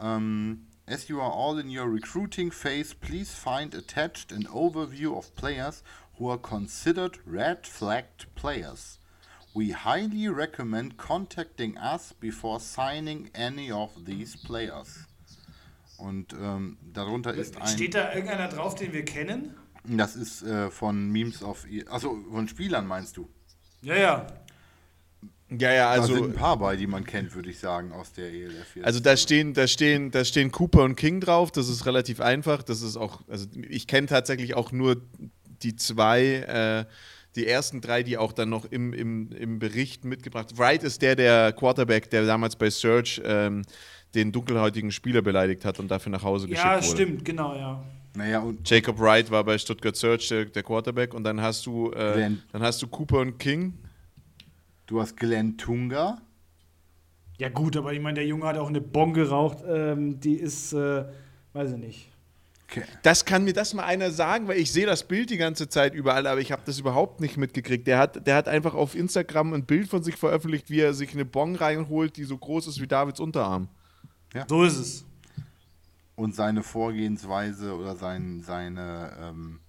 [0.00, 5.34] Um, as you are all in your recruiting phase, please find attached an overview of
[5.36, 5.82] players
[6.16, 8.98] who are considered red flagged players.
[9.54, 15.06] We highly recommend contacting us before signing any of these players.
[15.98, 17.66] Und ähm, darunter ist ein.
[17.66, 19.54] Steht da irgendeiner drauf, den wir kennen?
[19.84, 21.66] Das ist äh, von Memes of.
[21.90, 23.28] Achso, von Spielern meinst du?
[23.82, 24.26] Ja, ja.
[25.50, 28.12] Ja, ja, Also, da sind ein paar bei, die man kennt, würde ich sagen, aus
[28.12, 28.76] der ELF.
[28.76, 28.84] jetzt.
[28.84, 31.50] also da stehen, da stehen, da stehen Cooper und King drauf.
[31.50, 32.62] Das ist relativ einfach.
[32.62, 35.00] Das ist auch, also ich kenne tatsächlich auch nur
[35.62, 36.22] die zwei,
[36.86, 36.92] äh,
[37.34, 40.58] die ersten drei, die auch dann noch im, im, im Bericht mitgebracht.
[40.58, 43.62] Wright ist der, der Quarterback, der damals bei Search ähm,
[44.14, 46.86] den dunkelhäutigen Spieler beleidigt hat und dafür nach Hause geschickt Ja, wurde.
[46.86, 47.82] stimmt, genau, ja.
[48.14, 51.90] naja, und Jacob Wright war bei Stuttgart Search der, der Quarterback und dann hast du,
[51.92, 53.74] äh, dann hast du Cooper und King.
[54.88, 56.20] Du hast Glenn Tunga.
[57.38, 59.58] Ja, gut, aber ich meine, der Junge hat auch eine Bon geraucht.
[59.68, 61.04] Ähm, die ist, äh,
[61.52, 62.08] weiß ich nicht.
[62.64, 62.82] Okay.
[63.02, 65.94] Das kann mir das mal einer sagen, weil ich sehe das Bild die ganze Zeit
[65.94, 67.86] überall, aber ich habe das überhaupt nicht mitgekriegt.
[67.86, 71.14] Der hat, der hat einfach auf Instagram ein Bild von sich veröffentlicht, wie er sich
[71.14, 73.68] eine Bon reinholt, die so groß ist wie Davids Unterarm.
[74.48, 75.04] So ist es.
[76.16, 79.16] Und seine Vorgehensweise oder sein, seine.
[79.20, 79.60] Ähm,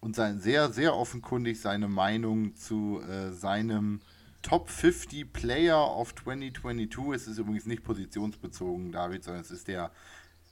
[0.00, 4.00] und sein sehr, sehr offenkundig seine Meinung zu äh, seinem
[4.44, 7.14] Top 50 Player of 2022.
[7.14, 9.90] Es ist übrigens nicht positionsbezogen, David, sondern es ist der.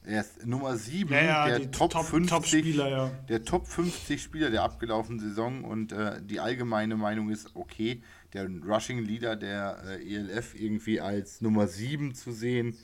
[0.05, 3.09] Er ist Nummer 7 Ja, ja, der Top, Top- 50 Top-Spieler, ja.
[3.29, 8.49] der Top 50 Spieler der abgelaufenen Saison und äh, die allgemeine Meinung ist, okay, der
[8.49, 12.77] Rushing Leader der äh, ELF irgendwie als Nummer 7 zu sehen,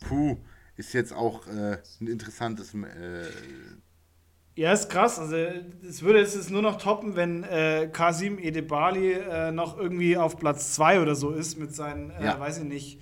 [0.00, 0.36] puh,
[0.76, 2.74] ist jetzt auch äh, ein interessantes.
[4.60, 5.18] Ja, ist krass.
[5.18, 10.36] Also, es würde jetzt nur noch toppen, wenn äh, Kasim Edebali äh, noch irgendwie auf
[10.36, 12.38] Platz 2 oder so ist mit seinen, äh, Ja.
[12.38, 13.00] weiß ich nicht.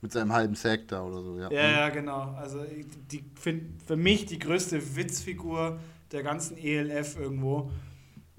[0.00, 1.48] mit seinem halben Sack da oder so, ja.
[1.52, 2.32] Ja, ja, genau.
[2.36, 2.64] Also,
[3.10, 5.78] die find, für mich die größte Witzfigur
[6.10, 7.70] der ganzen ELF irgendwo.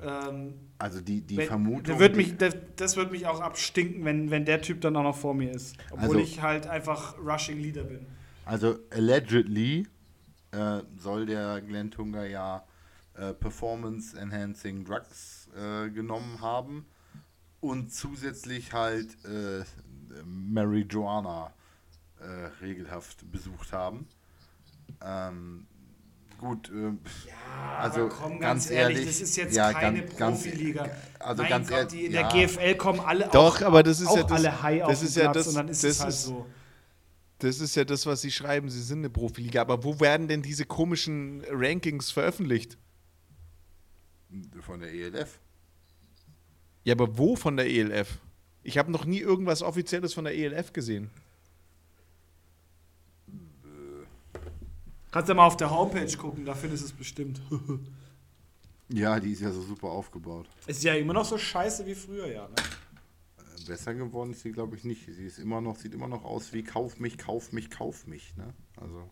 [0.04, 1.98] Ähm, Also die, die wenn, Vermutung.
[2.00, 5.16] wird mich, das, das wird mich auch abstinken, wenn, wenn der Typ dann auch noch
[5.16, 5.78] vor mir ist.
[5.90, 8.06] Obwohl Also- ich halt einfach Rushing Leader bin.
[8.44, 9.88] Also allegedly
[10.56, 12.64] äh, soll der Glenn Tunga ja
[13.16, 16.86] äh, Performance Enhancing Drugs äh, genommen haben
[17.62, 19.64] und zusätzlich halt äh,
[20.26, 21.52] Marijuana
[22.20, 22.24] äh,
[22.64, 24.08] regelhaft besucht haben.
[25.04, 25.66] Ähm,
[26.40, 26.92] gut, äh,
[27.80, 30.90] also komm, ganz, ehrlich, das ist jetzt ja, keine ganz- ganz- Profiliga.
[31.20, 32.30] also mein ganz Gott, ehrlich, die in ja.
[32.30, 34.90] der GFL kommen alle Doch, auch, aber das ist auch ja das- alle high das
[34.90, 36.46] auf den ist ja Platz das- und dann ist das es halt ist- so.
[37.46, 38.72] Das ist ja das, was sie schreiben.
[38.72, 39.62] Sie sind eine Profiliga.
[39.62, 42.76] Aber wo werden denn diese komischen Rankings veröffentlicht?
[44.62, 45.40] von der ELF.
[46.84, 48.18] Ja, aber wo von der ELF?
[48.64, 51.12] Ich habe noch nie irgendwas Offizielles von der ELF gesehen.
[55.12, 57.42] Kannst ja mal auf der Homepage gucken, da findest du es bestimmt.
[58.88, 60.48] Ja, die ist ja so super aufgebaut.
[60.68, 62.48] ist ja immer noch so scheiße wie früher, ja.
[62.48, 62.56] Ne?
[63.66, 65.06] Besser geworden ist sie, glaube ich, nicht.
[65.06, 68.36] Sie ist immer noch, sieht immer noch aus wie Kauf mich, kauf mich, kauf mich.
[68.36, 68.54] Ne?
[68.78, 69.10] Also.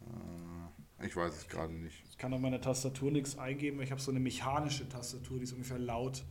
[0.00, 2.02] Äh, ich weiß es gerade nicht.
[2.10, 5.52] Ich kann auf meiner Tastatur nichts eingeben, ich habe so eine mechanische Tastatur, die ist
[5.52, 6.24] ungefähr laut.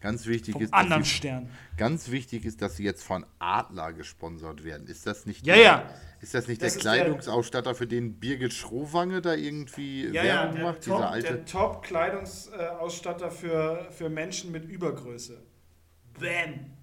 [0.00, 1.58] Ganz wichtig Vom ist, dass anderen sie, Stern.
[1.76, 4.86] ganz wichtig ist, dass sie jetzt von Adler gesponsert werden.
[4.86, 5.94] Ist das nicht Ja, der, ja.
[6.20, 10.54] Ist das nicht Das der Kleidungsausstatter, für den Birgit Schrowange da irgendwie Ja, ja, Werbung
[10.54, 10.82] der macht?
[10.82, 11.34] Top, Dieser alte.
[11.34, 15.44] der Top-Kleidungsausstatter für, für Menschen mit Übergröße.
[16.18, 16.76] Bam!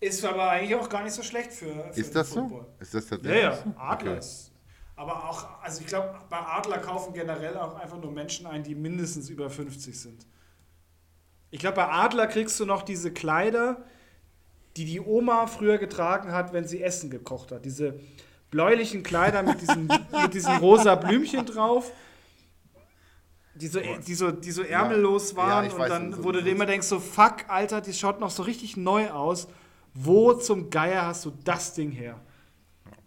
[0.00, 2.48] Ist aber eigentlich auch gar nicht so schlecht für, für ist das so?
[2.48, 2.66] Football.
[2.80, 3.42] Ist das Ja, tatsächlich?
[3.42, 3.74] ja, so?
[3.76, 4.18] Adler Okay.
[4.18, 4.52] ist.
[4.96, 8.74] Aber auch, also ich glaube, bei Adler kaufen generell auch einfach nur Menschen ein, die
[8.74, 10.26] mindestens über 50 sind.
[11.52, 13.84] Ich glaube, bei Adler kriegst du noch diese Kleider,
[14.76, 17.64] die die Oma früher getragen hat, wenn sie Essen gekocht hat.
[17.66, 18.00] Diese
[18.50, 19.86] bläulichen Kleider mit diesen,
[20.22, 21.92] mit diesen rosa Blümchen drauf,
[23.54, 25.66] die so, die so, die so ärmellos Ja, waren.
[25.66, 28.18] ich und weiß, dann, so- wo du dir immer denkst, so fuck, Alter, die schaut
[28.18, 29.46] noch so richtig neu aus.
[29.94, 32.18] Wo zum Geier hast du das Ding her?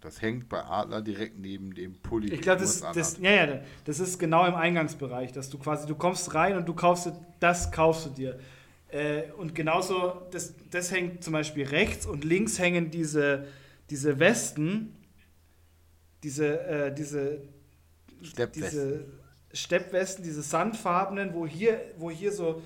[0.06, 2.32] Das hängt bei Adler direkt neben dem Pulli.
[2.32, 5.96] Ich glaube, das, das, ja, ja, das ist genau im Eingangsbereich, dass du quasi, du
[5.96, 8.38] kommst rein und du kaufst das kaufst du dir.
[8.86, 13.48] Äh, und genauso, das, das hängt zum Beispiel rechts und links hängen diese,
[13.90, 14.94] diese Westen,
[16.22, 17.40] diese, äh, diese,
[18.22, 18.62] Steppwesten.
[18.62, 19.04] diese
[19.52, 22.62] Steppwesten, diese sandfarbenen, wo hier, wo hier so,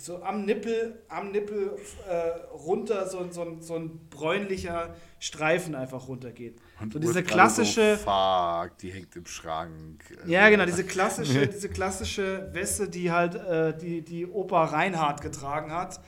[0.00, 1.76] so am Nippel, am Nippel
[2.08, 6.58] äh, runter so, so, ein- so ein bräunlicher Streifen einfach runtergeht.
[6.80, 7.96] Und so diese klassische.
[7.96, 10.02] So, fuck, die hängt im Schrank.
[10.18, 15.20] Also, Ja, genau, diese klassische, diese klassische Weste, die halt äh, die, die Opa Reinhardt
[15.20, 16.00] getragen hat,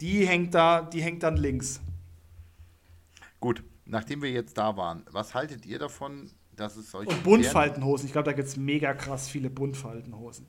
[0.00, 1.80] die hängt da, die hängt dann links.
[3.40, 7.10] Gut, nachdem wir jetzt da waren, was haltet ihr davon, dass es solche.
[7.10, 8.06] Und Buntfaltenhosen.
[8.06, 10.46] Ich glaube, da gibt es mega krass viele Buntfaltenhosen.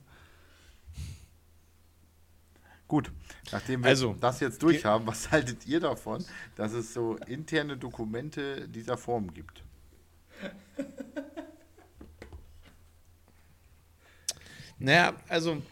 [2.88, 3.10] Gut,
[3.50, 6.24] nachdem wir Also, das jetzt durch haben, was haltet ihr davon,
[6.54, 9.64] dass es so interne Dokumente dieser Form gibt?
[14.78, 15.62] Naja, also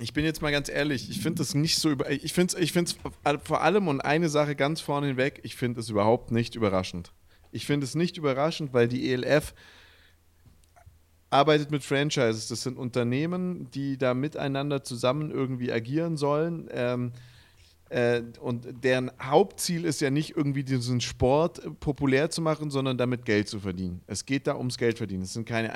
[0.00, 2.10] ich bin jetzt mal ganz ehrlich, ich finde das nicht so über.
[2.10, 2.96] Ich finde es ich find's
[3.42, 7.12] vor allem und eine Sache ganz vorne hinweg, ich finde es überhaupt nicht überraschend.
[7.50, 9.54] Ich finde es nicht überraschend, weil die ELF
[11.36, 12.48] arbeitet mit Franchises.
[12.48, 16.68] Das sind Unternehmen, die da miteinander zusammen irgendwie agieren sollen.
[16.72, 17.12] Ähm,
[17.88, 22.98] äh, und deren Hauptziel ist ja nicht irgendwie diesen Sport äh, populär zu machen, sondern
[22.98, 24.00] damit Geld zu verdienen.
[24.08, 25.22] Es geht da ums Geld verdienen.
[25.22, 25.68] Es sind keine,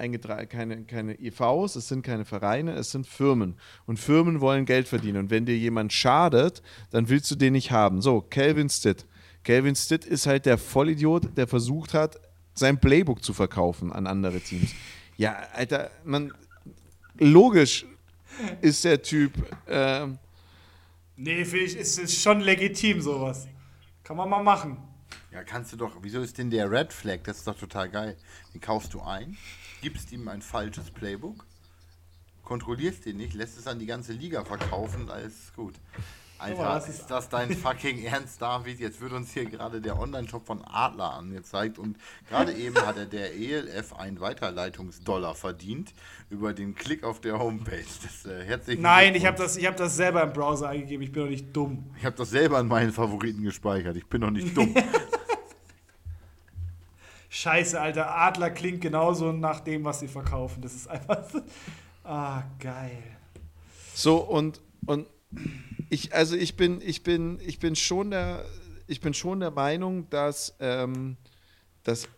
[0.49, 3.55] keine, keine EVs, es sind keine Vereine, es sind Firmen.
[3.87, 5.19] Und Firmen wollen Geld verdienen.
[5.19, 8.03] Und wenn dir jemand schadet, dann willst du den nicht haben.
[8.03, 9.07] So, Calvin Stitt.
[9.45, 12.19] Calvin Stitt ist halt der Vollidiot, der versucht hat,
[12.55, 14.75] sein Playbook zu verkaufen an andere Teams.
[15.21, 16.33] Ja, Alter, man,
[17.19, 17.85] logisch
[18.63, 19.35] ist der Typ.
[19.69, 20.19] ähm,
[21.15, 23.47] Nee, finde ich, ist, ist schon legitim sowas.
[24.03, 24.79] Kann man mal machen.
[25.31, 25.99] Ja, kannst du doch.
[26.01, 27.19] Wieso ist denn der Red Flag?
[27.25, 28.17] Das ist doch total geil.
[28.55, 29.37] Den kaufst du ein,
[29.83, 31.45] gibst ihm ein falsches Playbook,
[32.43, 35.75] kontrollierst den nicht, lässt es an die ganze Liga verkaufen, alles ist gut.
[36.41, 38.81] Alter, das ist, das dein fucking Ernst, David?
[38.81, 43.07] Jetzt wird uns hier gerade der Online-Shop von Adler angezeigt und gerade eben hat er
[43.07, 45.93] der ELF einen Weiterleitungsdollar verdient
[46.31, 47.85] über den Klick auf der Homepage.
[48.03, 51.03] Das, äh, herzlichen Nein, ich habe das, ich hab das selber im Browser eingegeben.
[51.05, 51.85] Ich bin doch nicht dumm.
[51.99, 53.97] Ich habe das selber in meinen Favoriten gespeichert.
[53.97, 54.75] Ich bin noch nicht dumm.
[57.29, 58.17] Scheiße, Alter.
[58.17, 60.63] Adler klingt genauso nach dem, was sie verkaufen.
[60.63, 61.29] Das ist einfach.
[61.31, 61.41] so-
[62.03, 63.03] Ah, geil.
[63.95, 65.07] So, und, und
[65.91, 68.45] ich, also ich bin, ich bin, ich bin schon der,
[68.87, 71.17] ich bin schon der Meinung, dass, ähm,
[71.83, 72.09] dass,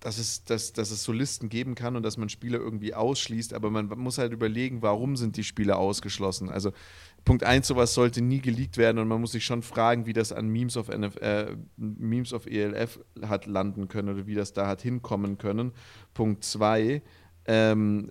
[0.00, 3.52] dass, es, dass, dass es so Listen geben kann und dass man Spieler irgendwie ausschließt,
[3.52, 6.48] aber man muss halt überlegen, warum sind die Spieler ausgeschlossen.
[6.48, 6.72] Also
[7.26, 10.32] Punkt 1, sowas sollte nie geleakt werden und man muss sich schon fragen, wie das
[10.32, 14.66] an Memes of, NF, äh, Memes of ELF hat landen können oder wie das da
[14.66, 15.72] hat hinkommen können.
[16.14, 17.02] Punkt 2,
[17.44, 18.10] ähm,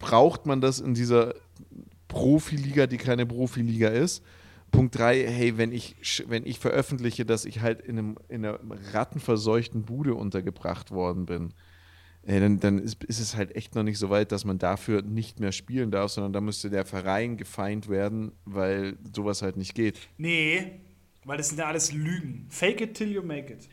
[0.00, 1.34] braucht man das in dieser
[2.08, 4.24] Profiliga, die keine Profiliga ist.
[4.72, 5.96] Punkt 3, hey, wenn ich,
[6.26, 8.58] wenn ich veröffentliche, dass ich halt in, einem, in einer
[8.92, 11.54] rattenverseuchten Bude untergebracht worden bin,
[12.22, 15.02] ey, dann, dann ist, ist es halt echt noch nicht so weit, dass man dafür
[15.02, 19.74] nicht mehr spielen darf, sondern da müsste der Verein gefeind werden, weil sowas halt nicht
[19.74, 19.98] geht.
[20.18, 20.80] Nee,
[21.24, 22.46] weil das sind ja alles Lügen.
[22.48, 23.68] Fake it till you make it.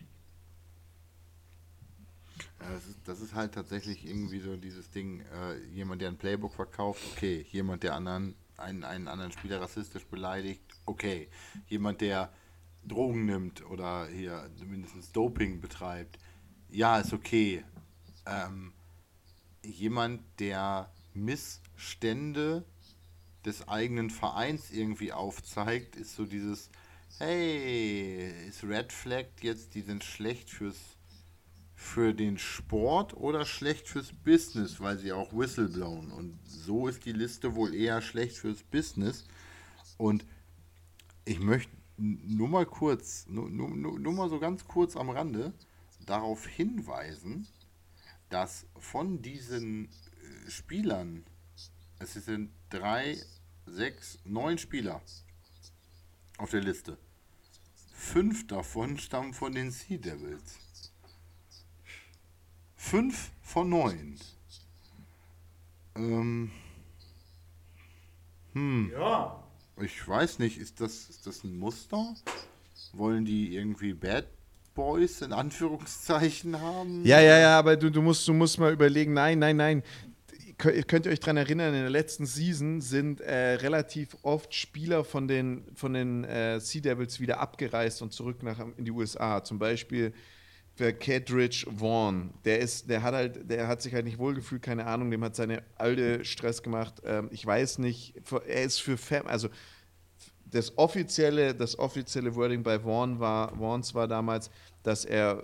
[2.60, 6.54] Das, ist, das ist halt tatsächlich irgendwie so dieses Ding, äh, jemand, der ein Playbook
[6.54, 11.30] verkauft, okay, jemand, der anderen, einen, einen anderen Spieler rassistisch beleidigt, okay.
[11.68, 12.32] Jemand, der
[12.84, 16.18] Drogen nimmt oder hier mindestens Doping betreibt,
[16.70, 17.64] ja, ist okay.
[18.26, 18.74] Ähm,
[19.64, 22.66] jemand, der Missstände
[23.46, 26.70] des eigenen Vereins irgendwie aufzeigt, ist so dieses,
[27.20, 30.97] hey, ist Red Flag jetzt, die sind schlecht fürs
[31.80, 36.12] für den Sport oder schlecht fürs Business, weil sie auch whistleblowen.
[36.12, 39.26] Und so ist die Liste wohl eher schlecht fürs Business.
[39.96, 40.26] Und
[41.24, 45.54] ich möchte nur mal kurz, nur, nur, nur mal so ganz kurz am Rande
[46.04, 47.48] darauf hinweisen,
[48.30, 51.26] dass von diesen äh, Spielern,
[52.00, 53.22] es sind drei,
[53.68, 55.00] sechs, neun Spieler
[56.40, 56.98] auf der Liste.
[57.94, 60.67] Fünf davon stammen von den Sea Devils.
[62.90, 64.16] Fünf von neun.
[65.98, 66.50] Ähm,
[68.54, 68.92] hm.
[68.94, 69.44] Ja.
[69.82, 72.16] Ich weiß nicht, ist das, ist das ein Muster?
[72.94, 74.28] Wollen die irgendwie Bad
[74.74, 77.04] Boys in Anführungszeichen haben?
[77.04, 79.84] Ja, ja, ja, aber du, du, musst, du musst mal überlegen, nein, nein, nein.
[80.58, 85.28] Könnt ihr euch daran erinnern, in der letzten Season sind äh, relativ oft Spieler von
[85.28, 89.44] den, von den äh, Sea Devils wieder abgereist und zurück nach, in die USA.
[89.44, 90.14] Zum Beispiel
[90.78, 92.32] Kedridge Vaughn.
[92.46, 95.36] Der ist, der hat halt, der hat sich halt nicht wohlgefühlt, keine Ahnung, dem hat
[95.36, 97.02] seine alte Stress gemacht.
[97.04, 98.16] Ähm, ich weiß nicht,
[98.48, 99.50] er ist für Fam also
[100.52, 104.50] das offizielle, das offizielle Wording bei Vaughn war, Vaughns war damals,
[104.84, 105.44] dass er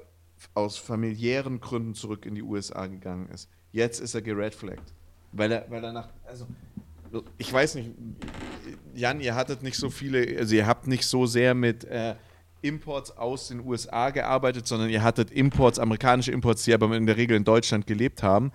[0.53, 3.49] aus familiären Gründen zurück in die USA gegangen ist.
[3.71, 4.93] Jetzt ist er geredflaggt.
[5.31, 6.47] Weil er, weil er nach, also
[7.37, 7.91] ich weiß nicht,
[8.93, 12.15] Jan, ihr hattet nicht so viele, also ihr habt nicht so sehr mit äh,
[12.63, 17.17] Imports aus den USA gearbeitet, sondern ihr hattet Imports, amerikanische Imports, die aber in der
[17.17, 18.51] Regel in Deutschland gelebt haben.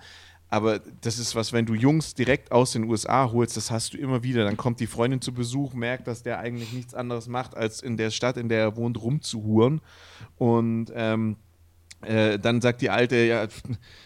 [0.51, 3.97] Aber das ist was, wenn du Jungs direkt aus den USA holst, das hast du
[3.99, 4.43] immer wieder.
[4.45, 7.97] Dann kommt die Freundin zu Besuch, merkt, dass der eigentlich nichts anderes macht, als in
[7.97, 9.79] der Stadt, in der er wohnt, rumzuhuren.
[10.37, 11.35] Und ähm,
[12.01, 13.47] äh, dann sagt die Alte, ja,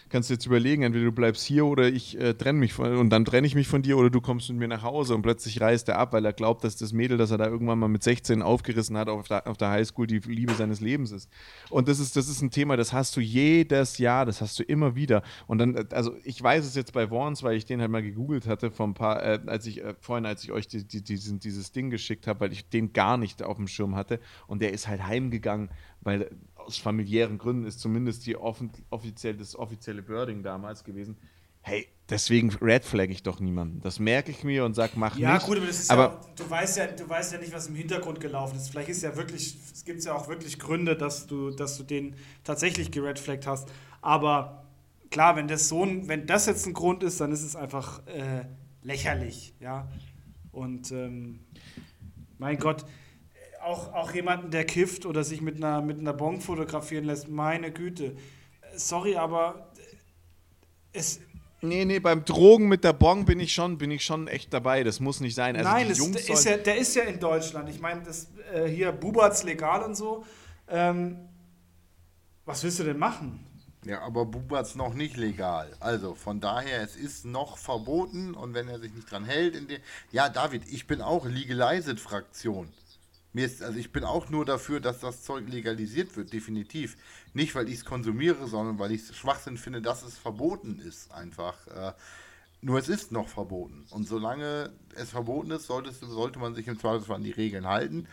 [0.08, 3.10] kannst du jetzt überlegen, entweder du bleibst hier oder ich äh, trenne mich von und
[3.10, 5.60] dann trenne ich mich von dir oder du kommst mit mir nach Hause und plötzlich
[5.60, 8.02] reißt er ab, weil er glaubt, dass das Mädel, das er da irgendwann mal mit
[8.02, 11.28] 16 aufgerissen hat auf der, auf der Highschool, die Liebe seines Lebens ist.
[11.70, 14.62] Und das ist, das ist ein Thema, das hast du jedes Jahr, das hast du
[14.62, 15.22] immer wieder.
[15.46, 18.02] Und dann, äh, also ich weiß es jetzt bei Vaughns, weil ich den halt mal
[18.02, 21.02] gegoogelt hatte vor ein paar, äh, als ich, äh, vorhin, als ich euch die, die,
[21.02, 24.62] diesen, dieses Ding geschickt habe, weil ich den gar nicht auf dem Schirm hatte und
[24.62, 25.70] der ist halt heimgegangen,
[26.02, 26.30] weil
[26.66, 31.16] aus familiären Gründen ist zumindest die offiziell, das offizielle Wording damals gewesen.
[31.62, 33.80] Hey, deswegen red flag ich doch niemanden.
[33.80, 35.46] Das merke ich mir und sag, mach ja, nicht.
[35.46, 37.74] Gut, aber, das ist aber ja, du weißt ja, du weißt ja nicht, was im
[37.74, 38.68] Hintergrund gelaufen ist.
[38.70, 42.16] Vielleicht ist ja wirklich, es gibt ja auch wirklich Gründe, dass du, dass du den
[42.44, 43.70] tatsächlich geredflaggt hast.
[44.02, 44.64] Aber
[45.10, 48.06] klar, wenn das so ein, wenn das jetzt ein Grund ist, dann ist es einfach
[48.06, 48.44] äh,
[48.82, 49.88] lächerlich, ja.
[50.52, 51.40] Und ähm,
[52.38, 52.84] mein Gott,
[53.64, 57.72] auch, auch jemanden, der kifft oder sich mit einer, mit einer Bon fotografieren lässt, meine
[57.72, 58.16] Güte.
[58.76, 59.70] Sorry, aber
[60.92, 61.20] es.
[61.60, 64.84] Nee, nee, beim Drogen mit der Bon bin ich schon, bin ich schon echt dabei.
[64.84, 65.56] Das muss nicht sein.
[65.56, 67.70] Also Nein, das, der, ist ja, der ist ja in Deutschland.
[67.70, 70.24] Ich meine, das äh, hier Bubatz legal und so.
[70.68, 71.16] Ähm,
[72.44, 73.46] was willst du denn machen?
[73.84, 75.70] Ja, aber Bubatz noch nicht legal.
[75.80, 79.68] Also von daher, es ist noch verboten und wenn er sich nicht dran hält, in
[79.68, 79.78] der.
[80.10, 82.72] Ja, David, ich bin auch Legalized-Fraktion.
[83.34, 86.96] Mir ist, also ich bin auch nur dafür, dass das Zeug legalisiert wird, definitiv.
[87.32, 91.12] Nicht, weil ich es konsumiere, sondern weil ich es Schwachsinn finde, dass es verboten ist,
[91.12, 91.66] einfach.
[91.66, 91.92] Äh,
[92.60, 93.86] nur es ist noch verboten.
[93.90, 98.06] Und solange es verboten ist, sollte, sollte man sich im Zweifelsfall an die Regeln halten.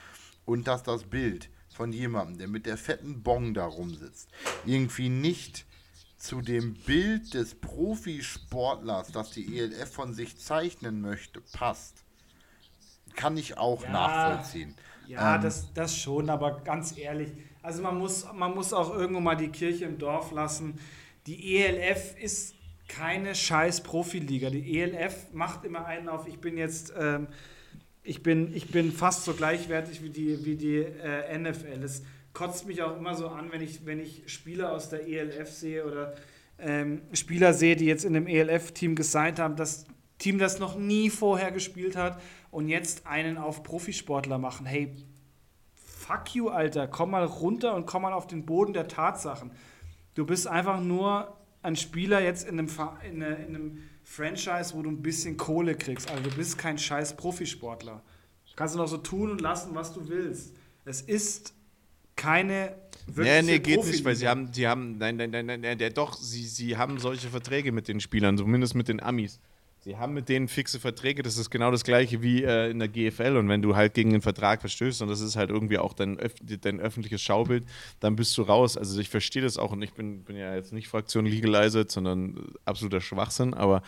[0.45, 4.27] Und dass das Bild von jemandem, der mit der fetten Bong da rumsitzt,
[4.65, 5.67] irgendwie nicht
[6.17, 12.03] zu dem Bild des Profisportlers, das die ELF von sich zeichnen möchte, passt,
[13.15, 13.91] kann ich auch ja.
[13.91, 14.75] nachvollziehen.
[15.11, 17.29] Ja, ähm, das, das schon, aber ganz ehrlich,
[17.61, 20.79] also man muss, man muss auch irgendwo mal die Kirche im Dorf lassen.
[21.27, 22.55] Die ELF ist
[22.87, 24.49] keine scheiß Profiliga.
[24.49, 27.27] Die ELF macht immer einen auf, ich bin jetzt, ähm,
[28.03, 31.83] ich, bin, ich bin fast so gleichwertig wie die, wie die äh, NFL.
[31.83, 32.03] Es
[32.33, 35.85] kotzt mich auch immer so an, wenn ich, wenn ich Spieler aus der ELF sehe
[35.85, 36.15] oder
[36.57, 39.85] ähm, Spieler sehe, die jetzt in dem ELF-Team gesigned haben, das
[40.19, 42.21] Team, das noch nie vorher gespielt hat
[42.51, 44.65] und jetzt einen auf Profisportler machen.
[44.65, 44.93] Hey,
[45.73, 46.87] fuck you, Alter.
[46.87, 49.51] Komm mal runter und komm mal auf den Boden der Tatsachen.
[50.13, 52.69] Du bist einfach nur ein Spieler jetzt in einem,
[53.03, 56.11] in einem Franchise, wo du ein bisschen Kohle kriegst.
[56.11, 58.03] Also du bist kein scheiß Profisportler.
[58.55, 60.53] Kannst du noch so tun und lassen, was du willst.
[60.83, 61.53] Es ist
[62.15, 62.75] keine
[63.07, 63.27] wirklich.
[63.27, 66.45] Nee, nee, geht nicht, weil sie haben, sie haben, nein, nein, nein, nein, doch, sie,
[66.45, 69.39] sie haben solche Verträge mit den Spielern, zumindest mit den Amis.
[69.83, 72.87] Sie haben mit denen fixe Verträge, das ist genau das gleiche wie äh, in der
[72.87, 73.35] GFL.
[73.35, 76.19] Und wenn du halt gegen den Vertrag verstößt und das ist halt irgendwie auch dein,
[76.19, 77.65] öf dein öffentliches Schaubild,
[77.99, 78.77] dann bist du raus.
[78.77, 82.53] Also ich verstehe das auch und ich bin, bin ja jetzt nicht Fraktion Legalized, sondern
[82.63, 83.81] absoluter Schwachsinn, aber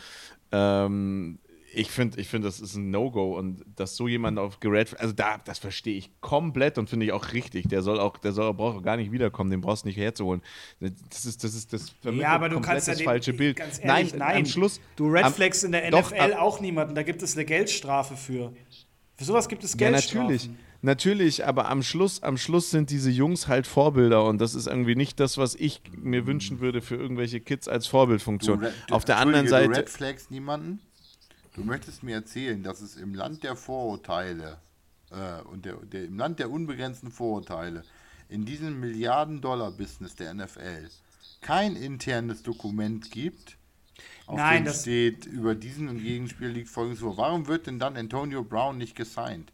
[0.51, 1.37] ähm,
[1.73, 5.13] ich finde, ich find, das ist ein No-Go und dass so jemand auf Gerät, also
[5.13, 7.67] da, das verstehe ich komplett und finde ich auch richtig.
[7.67, 10.41] Der soll auch, der soll, braucht auch gar nicht wiederkommen, den brauchst du nicht herzuholen.
[10.79, 13.59] Das ist, das ist, das ja, aber du kannst ja das falsche Bild.
[13.59, 14.79] Ehrlich, nein, nein, am Schluss.
[14.95, 18.53] Du redflags in der NFL doch, auch niemanden, da gibt es eine Geldstrafe für.
[19.15, 20.17] Für sowas gibt es Geldstrafen.
[20.17, 20.49] Ja, natürlich.
[20.85, 24.95] Natürlich, aber am Schluss, am Schluss sind diese Jungs halt Vorbilder und das ist irgendwie
[24.95, 28.59] nicht das, was ich mir wünschen würde für irgendwelche Kids als Vorbildfunktion.
[28.59, 29.69] Du, du, Auf der anderen Seite.
[29.69, 30.81] Du redflags niemanden?
[31.53, 34.57] Du möchtest mir erzählen, dass es im Land der Vorurteile
[35.11, 37.83] äh, und der, der, im Land der unbegrenzten Vorurteile,
[38.27, 40.89] in diesem Milliarden-Dollar-Business der NFL,
[41.41, 43.57] kein internes Dokument gibt,
[44.25, 47.17] auf Nein, dem steht, über diesen und Gegenspiel liegt folgendes vor.
[47.17, 49.51] Warum wird denn dann Antonio Brown nicht gesigned?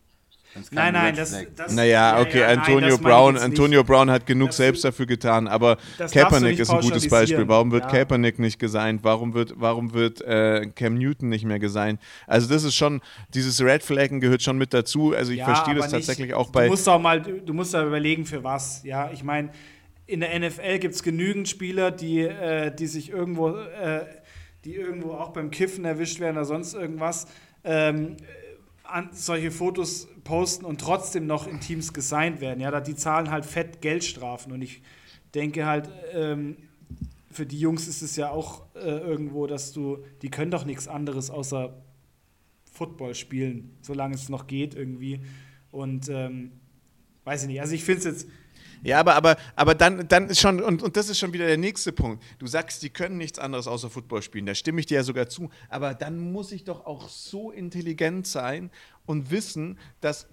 [0.72, 1.74] Nein, nein, das, das.
[1.74, 5.78] Naja, okay, ja, Antonio nein, Brown, Antonio Brown hat genug das selbst dafür getan, aber
[5.98, 7.48] Kaepernick ist ein gutes Beispiel.
[7.48, 7.90] Warum wird ja.
[7.90, 9.04] Kaepernick nicht gesigned?
[9.04, 12.00] Warum wird, warum wird äh, Cam Newton nicht mehr gesigned?
[12.26, 13.02] Also, das ist schon,
[13.34, 15.14] dieses Red Flaggen gehört schon mit dazu.
[15.16, 16.66] Also, ich ja, verstehe das nicht, tatsächlich auch bei.
[16.66, 18.84] Du musst auch mal, du musst da überlegen, für was.
[18.84, 19.50] Ja, ich meine,
[20.08, 24.06] in der NFL gibt es genügend Spieler, die, äh, die sich irgendwo, äh,
[24.66, 27.28] die irgendwo auch beim Kiffen erwischt werden oder sonst irgendwas.
[27.64, 28.18] Ähm,
[28.92, 32.60] an solche Fotos posten und trotzdem noch in Teams gesigned werden.
[32.60, 34.52] Ja, die zahlen halt fett Geldstrafen.
[34.52, 34.82] Und ich
[35.34, 36.58] denke halt, ähm,
[37.32, 40.88] für die Jungs ist es ja auch äh, irgendwo, dass du, die können doch nichts
[40.88, 41.82] anderes außer
[42.72, 45.22] Football spielen, solange es noch geht irgendwie.
[45.72, 46.52] Und ähm,
[47.26, 47.62] weiß ich nicht.
[47.62, 48.28] Also ich finde es jetzt
[48.84, 51.58] ja, aber, aber, aber dann, dann ist schon, und, und das ist schon wieder der
[51.58, 52.24] nächste Punkt.
[52.38, 54.46] Du sagst, die können nichts anderes außer Football spielen.
[54.46, 55.50] Da stimme ich dir ja sogar zu.
[55.70, 58.72] Aber dann muss ich doch auch so intelligent sein
[59.06, 60.28] und wissen, dass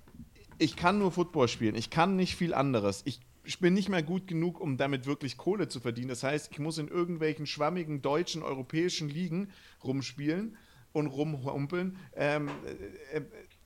[0.58, 1.74] ich kann nur Football spielen.
[1.74, 3.02] Ich kann nicht viel anderes.
[3.04, 6.08] Ich ich bin nicht mehr gut genug, um damit wirklich Kohle zu verdienen.
[6.08, 9.50] Das heißt, ich muss in irgendwelchen schwammigen deutschen, europäischen Ligen
[9.84, 10.56] rumspielen
[10.92, 11.96] und rumhumpeln.
[12.14, 12.50] Ähm,
[13.12, 13.20] äh,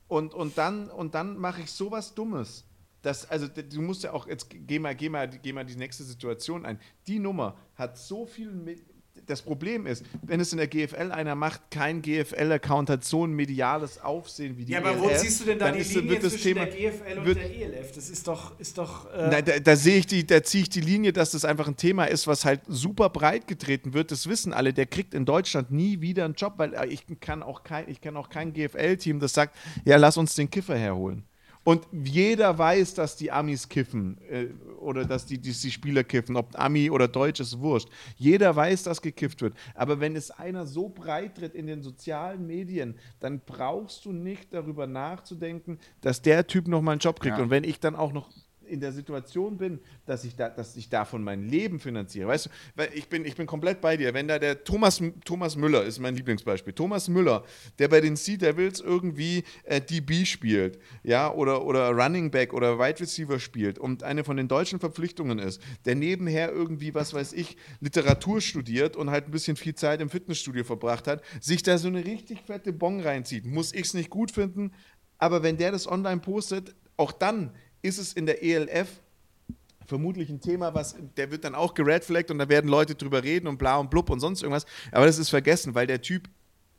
[0.06, 2.66] und, und dann, und dann mache ich sowas Dummes
[3.02, 6.04] das, also du musst ja auch, jetzt geh mal, geh mal, geh mal die nächste
[6.04, 6.78] Situation ein.
[7.06, 8.82] Die Nummer hat so viel mit,
[9.26, 13.32] das Problem ist, wenn es in der GFL einer macht, kein GFL-Account hat so ein
[13.32, 16.20] mediales Aufsehen wie die Ja, aber ELF, wo siehst du denn da die ist, Linie
[16.20, 17.92] zwischen Thema, der GFL und wird, der ELF?
[17.92, 18.58] Das ist doch...
[18.58, 21.32] Ist doch äh nein, da, da sehe ich die, da ziehe ich die Linie, dass
[21.32, 24.10] das einfach ein Thema ist, was halt super breit getreten wird.
[24.10, 24.72] Das wissen alle.
[24.72, 28.16] Der kriegt in Deutschland nie wieder einen Job, weil ich kann auch kein, ich kann
[28.16, 31.24] auch kein GFL-Team, das sagt, ja, lass uns den Kiffer herholen.
[31.70, 34.46] Und jeder weiß, dass die Amis kiffen äh,
[34.80, 37.88] oder dass die, die, die, Spieler kiffen, ob Ami oder Deutsch ist wurscht.
[38.16, 39.54] Jeder weiß, dass gekifft wird.
[39.76, 44.52] Aber wenn es einer so breit tritt in den sozialen Medien, dann brauchst du nicht
[44.52, 47.36] darüber nachzudenken, dass der Typ nochmal einen Job kriegt.
[47.36, 47.44] Ja.
[47.44, 48.28] Und wenn ich dann auch noch
[48.70, 52.28] in der Situation bin, dass ich, da, dass ich davon mein Leben finanziere.
[52.28, 54.14] Weißt du, weil ich bin, ich bin komplett bei dir.
[54.14, 56.72] Wenn da der Thomas, Thomas Müller ist mein Lieblingsbeispiel.
[56.72, 57.44] Thomas Müller,
[57.78, 62.78] der bei den Sea Devils irgendwie äh, DB spielt, ja, oder, oder Running Back oder
[62.78, 67.32] Wide Receiver spielt und eine von den deutschen Verpflichtungen ist, der nebenher irgendwie, was weiß
[67.32, 71.78] ich, Literatur studiert und halt ein bisschen viel Zeit im Fitnessstudio verbracht hat, sich da
[71.78, 74.72] so eine richtig fette Bon reinzieht, muss ich es nicht gut finden.
[75.18, 77.52] Aber wenn der das online postet, auch dann
[77.82, 78.88] ist es in der ELF
[79.86, 83.48] vermutlich ein Thema, was, der wird dann auch geredflaggt und da werden Leute drüber reden
[83.48, 84.64] und bla und blub und sonst irgendwas.
[84.92, 86.28] Aber das ist vergessen, weil der Typ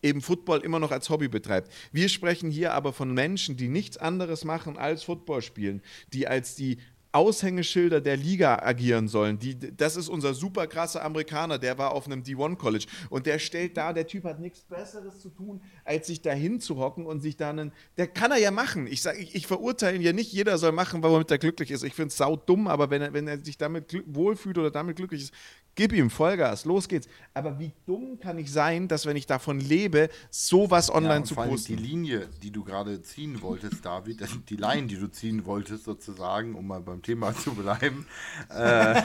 [0.01, 1.71] eben Football immer noch als Hobby betreibt.
[1.91, 5.81] Wir sprechen hier aber von Menschen, die nichts anderes machen als Football spielen,
[6.13, 6.77] die als die
[7.11, 9.37] Aushängeschilder der Liga agieren sollen.
[9.39, 13.39] Die, das ist unser super krasser Amerikaner, der war auf einem D1 College und der
[13.39, 17.37] stellt da, der Typ hat nichts Besseres zu tun, als sich da hinzuhocken und sich
[17.37, 18.87] da einen, der kann er ja machen.
[18.87, 21.83] Ich, sag, ich, ich verurteile ihn ja nicht, jeder soll machen, womit er glücklich ist.
[21.83, 24.95] Ich finde es sau dumm, aber wenn er, wenn er sich damit wohlfühlt oder damit
[24.95, 25.33] glücklich ist,
[25.75, 27.07] gib ihm Vollgas, los geht's.
[27.33, 31.35] Aber wie dumm kann ich sein, dass wenn ich davon lebe, sowas online ja, zu
[31.35, 31.75] posten?
[31.75, 36.55] Die Linie, die du gerade ziehen wolltest, David, die Line, die du ziehen wolltest sozusagen,
[36.55, 38.05] um mal beim Thema zu bleiben.
[38.49, 39.01] äh,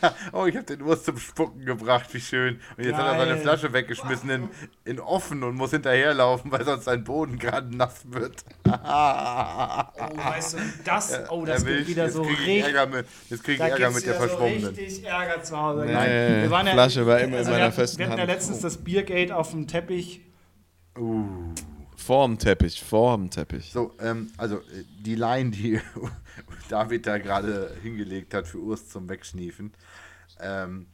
[0.32, 2.60] oh, ich habe den Urs zum Spucken gebracht, wie schön.
[2.76, 3.06] Und jetzt Geil.
[3.06, 4.48] hat er seine Flasche weggeschmissen in,
[4.84, 8.44] in offen und muss hinterherlaufen, weil sonst sein Boden gerade nass wird.
[8.66, 12.64] oh, weißt du, das, oh, das gibt wieder so richtig.
[12.64, 14.66] Ärger mit, jetzt kriege ich Ärger mit der so Verschwommenen.
[14.66, 15.86] richtig Ärger zu Hause.
[15.86, 18.10] Nein, die Flasche war immer also in meiner festen Hand.
[18.10, 20.22] Wir hatten ja letztens das Biergate auf dem Teppich.
[20.98, 21.54] Uh.
[22.06, 23.72] Vorm Teppich, vorm Teppich.
[23.72, 25.80] So, ähm, also äh, die Line, die
[26.68, 29.72] David da gerade hingelegt hat für Urs zum Wegschniefen,
[30.38, 30.86] ähm,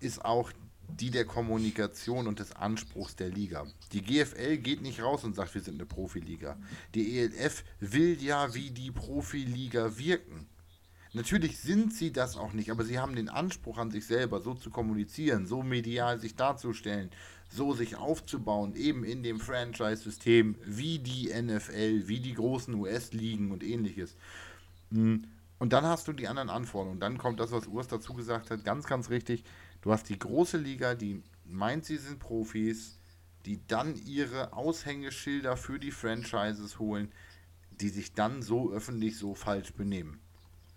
[0.00, 0.52] ist auch
[0.88, 3.66] die der Kommunikation und des Anspruchs der Liga.
[3.92, 6.58] Die GFL geht nicht raus und sagt, wir sind eine Profiliga.
[6.94, 10.46] Die ELF will ja wie die Profiliga wirken.
[11.14, 14.52] Natürlich sind sie das auch nicht, aber sie haben den Anspruch an sich selber, so
[14.52, 17.10] zu kommunizieren, so medial sich darzustellen,
[17.48, 23.62] so sich aufzubauen, eben in dem Franchise-System, wie die NFL, wie die großen US-Ligen und
[23.62, 24.16] ähnliches.
[24.90, 25.24] Hm,
[25.58, 27.00] und dann hast du die anderen Anforderungen.
[27.00, 29.44] Dann kommt das, was Urs dazu gesagt hat, ganz, ganz richtig.
[29.82, 32.98] Du hast die große Liga, die meint, sie sind Profis,
[33.46, 37.12] die dann ihre Aushängeschilder für die Franchises holen,
[37.70, 40.20] die sich dann so öffentlich so falsch benehmen.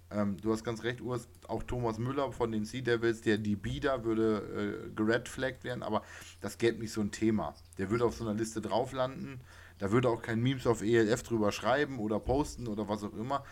[0.10, 3.56] Ähm, du hast ganz recht, Urs, auch Thomas Müller von den Sea Devils, der die
[3.56, 6.02] Bieder würde äh, geredflaggt werden, aber
[6.40, 7.56] das gäbe nicht so ein Thema.
[7.78, 9.42] Der würde auf so einer Liste drauf landen.
[9.80, 13.44] Da würde auch kein Memes auf ELF drüber schreiben oder posten oder was auch immer.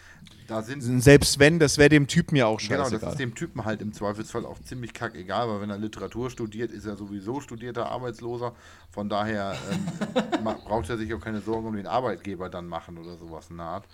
[0.47, 2.89] Da sind Selbst wenn, das wäre dem Typen ja auch scheißegal.
[2.89, 6.31] Genau, das ist dem Typen halt im Zweifelsfall auch ziemlich kackegal, weil wenn er Literatur
[6.31, 8.55] studiert, ist er sowieso studierter Arbeitsloser.
[8.89, 13.17] Von daher ähm, braucht er sich auch keine Sorgen um den Arbeitgeber dann machen oder
[13.17, 13.87] sowas in der Art.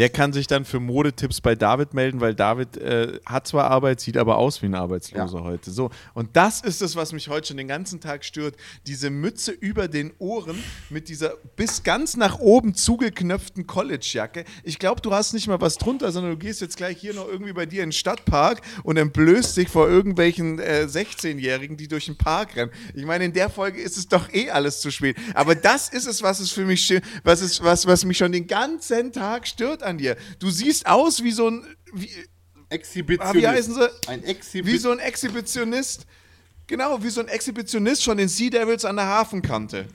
[0.00, 4.00] Der kann sich dann für Modetipps bei David melden, weil David äh, hat zwar Arbeit,
[4.00, 5.44] sieht aber aus wie ein Arbeitsloser ja.
[5.44, 5.70] heute.
[5.70, 5.90] So.
[6.14, 8.54] Und das ist es, was mich heute schon den ganzen Tag stört.
[8.86, 14.46] Diese Mütze über den Ohren mit dieser bis ganz nach oben zugeknöpften Collegejacke.
[14.64, 17.28] Ich glaube, du hast nicht mal was drunter, sondern du gehst jetzt gleich hier noch
[17.28, 22.06] irgendwie bei dir in den Stadtpark und entblößt dich vor irgendwelchen äh, 16-Jährigen, die durch
[22.06, 22.70] den Park rennen.
[22.94, 25.18] Ich meine, in der Folge ist es doch eh alles zu spät.
[25.34, 26.90] Aber das ist es, was es für mich,
[27.22, 30.16] was, ist, was, was mich schon den ganzen Tag stört an dir.
[30.38, 31.64] Du siehst aus wie so ein.
[31.92, 32.10] Wie,
[32.70, 33.36] Exhibitionist.
[33.36, 33.90] Ah, wie heißen sie?
[34.06, 36.06] Ein Exhibi wie so ein Exhibitionist.
[36.66, 39.86] Genau, wie so ein Exhibitionist von den Sea Devils an der Hafenkante.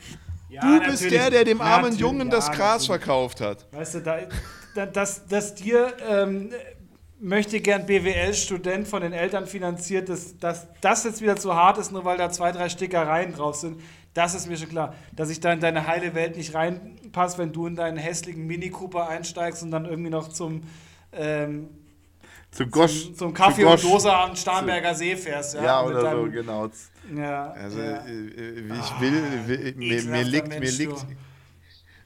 [0.49, 2.87] Ja, du bist der, der dem armen Jungen ja, das Gras natürlich.
[2.87, 3.65] verkauft hat.
[3.71, 4.19] Weißt du, da,
[4.75, 6.51] da, dass, dass dir ähm,
[7.19, 11.91] möchte gern BWL-Student von den Eltern finanziert, dass, dass das jetzt wieder zu hart ist,
[11.91, 13.81] nur weil da zwei, drei Stickereien drauf sind.
[14.15, 17.51] Das ist mir schon klar, dass ich da in deine heile Welt nicht reinpasse, wenn
[17.51, 20.63] du in deinen hässlichen Mini Cooper einsteigst und dann irgendwie noch zum
[21.11, 21.67] ähm,
[22.49, 25.55] zum, Gosch, zum, zum Kaffee zum und Dose am Starnberger See fährst.
[25.55, 26.69] Ja, ja oder deinem, so, genau.
[27.13, 28.05] Ja, also ja.
[28.05, 31.05] Äh, ich ah, will, will mir, mir, liegt, mir, liegt,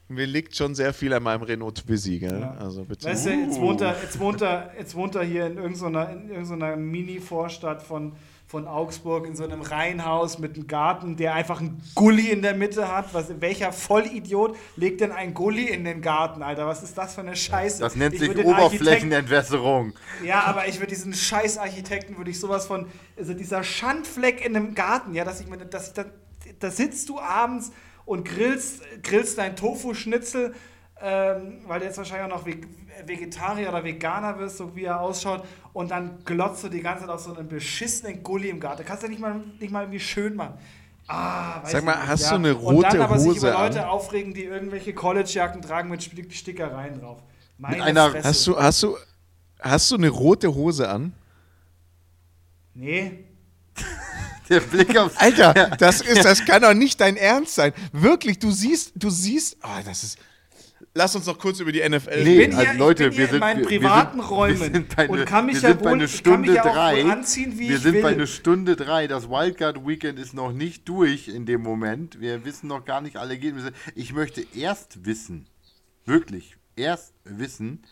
[0.08, 2.40] mir liegt schon sehr viel an meinem Renault Twizy, gell?
[2.40, 2.56] Ja.
[2.56, 3.06] Also bitte.
[3.06, 6.28] Weißt du, jetzt wohnt er, jetzt wohnt er, jetzt wohnt er hier in irgendeiner, in
[6.28, 8.16] irgendeiner Mini-Vorstadt von
[8.50, 12.56] von Augsburg in so einem Reihenhaus mit einem Garten, der einfach einen Gully in der
[12.56, 13.14] Mitte hat.
[13.14, 16.66] Was, welcher Vollidiot legt denn ein Gully in den Garten, Alter?
[16.66, 17.78] Was ist das für eine Scheiße?
[17.78, 19.92] Das nennt ich sich Oberflächenentwässerung.
[20.24, 24.74] Ja, aber ich würde diesen Scheißarchitekten, würde ich sowas von, also dieser Schandfleck in einem
[24.74, 26.06] Garten, ja, dass ich mir, dass ich da,
[26.58, 27.70] da sitzt du abends
[28.04, 30.56] und grillst, grillst dein Tofu-Schnitzel
[31.02, 32.46] ähm, weil du jetzt wahrscheinlich auch noch
[33.06, 37.10] Vegetarier oder Veganer wirst, so wie er ausschaut, und dann glotzt du die ganze Zeit
[37.10, 38.84] auf so einen beschissenen Gully im Garten.
[38.84, 40.54] Kannst du nicht mal, nicht mal irgendwie schön machen.
[41.06, 42.30] Ah, Sag mal, hast ja.
[42.30, 43.88] du eine rote Hose Und dann aber Hose sich über Leute an?
[43.88, 47.18] aufregen, die irgendwelche Collegejacken tragen mit Stickereien drauf.
[47.58, 48.96] Meine mit einer, hast du, hast, du,
[49.58, 51.12] hast du eine rote Hose an?
[52.74, 53.24] Nee.
[54.48, 57.72] Der Blick aufs Alter, das ist, das kann doch nicht dein Ernst sein.
[57.92, 60.18] Wirklich, du siehst, du siehst, oh, das ist,
[60.94, 62.50] lass uns noch kurz über die NFL reden.
[62.50, 64.96] Nee, halt, Leute, ich bin wir sind in meinen privaten wir sind, Räumen wir sind
[64.96, 67.04] bei und kann mich ja wohl, Stunde ja drei.
[67.04, 68.02] anziehen, wie wir ich sind will.
[68.02, 69.06] bei einer Stunde drei.
[69.06, 72.20] Das Wildcard Weekend ist noch nicht durch in dem Moment.
[72.20, 73.72] Wir wissen noch gar nicht alle Ergebnisse.
[73.94, 75.46] Ich möchte erst wissen,
[76.04, 77.84] wirklich erst wissen,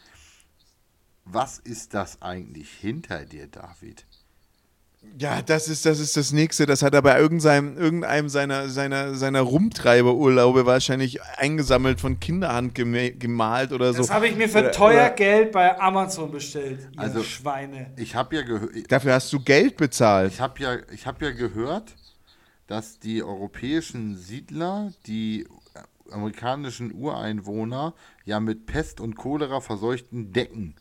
[1.24, 4.06] was ist das eigentlich hinter dir, David?
[5.16, 6.66] Ja, das ist, das ist das Nächste.
[6.66, 13.72] Das hat er bei irgendeinem, irgendeinem seiner, seiner, seiner Rumtreiberurlaube wahrscheinlich eingesammelt von Kinderhand gemalt
[13.72, 13.98] oder so.
[13.98, 17.92] Das habe ich mir für oder, teuer oder Geld bei Amazon bestellt, ihr also, Schweine.
[17.96, 18.72] Ich habe ja gehört.
[18.90, 20.32] Dafür hast du Geld bezahlt.
[20.32, 21.94] Ich habe ja, hab ja gehört,
[22.66, 25.46] dass die europäischen Siedler, die
[26.10, 27.94] amerikanischen Ureinwohner
[28.24, 30.74] ja mit Pest und Cholera verseuchten Decken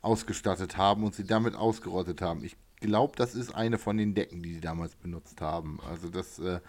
[0.00, 2.44] ausgestattet haben und sie damit ausgerottet haben.
[2.44, 5.78] Ich glaube, das ist eine von den Decken, die sie damals benutzt haben.
[5.88, 6.60] Also das, äh,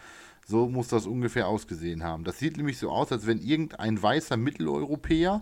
[0.46, 2.24] so muss das ungefähr ausgesehen haben.
[2.24, 5.42] Das sieht nämlich so aus, als wenn irgendein weißer Mitteleuropäer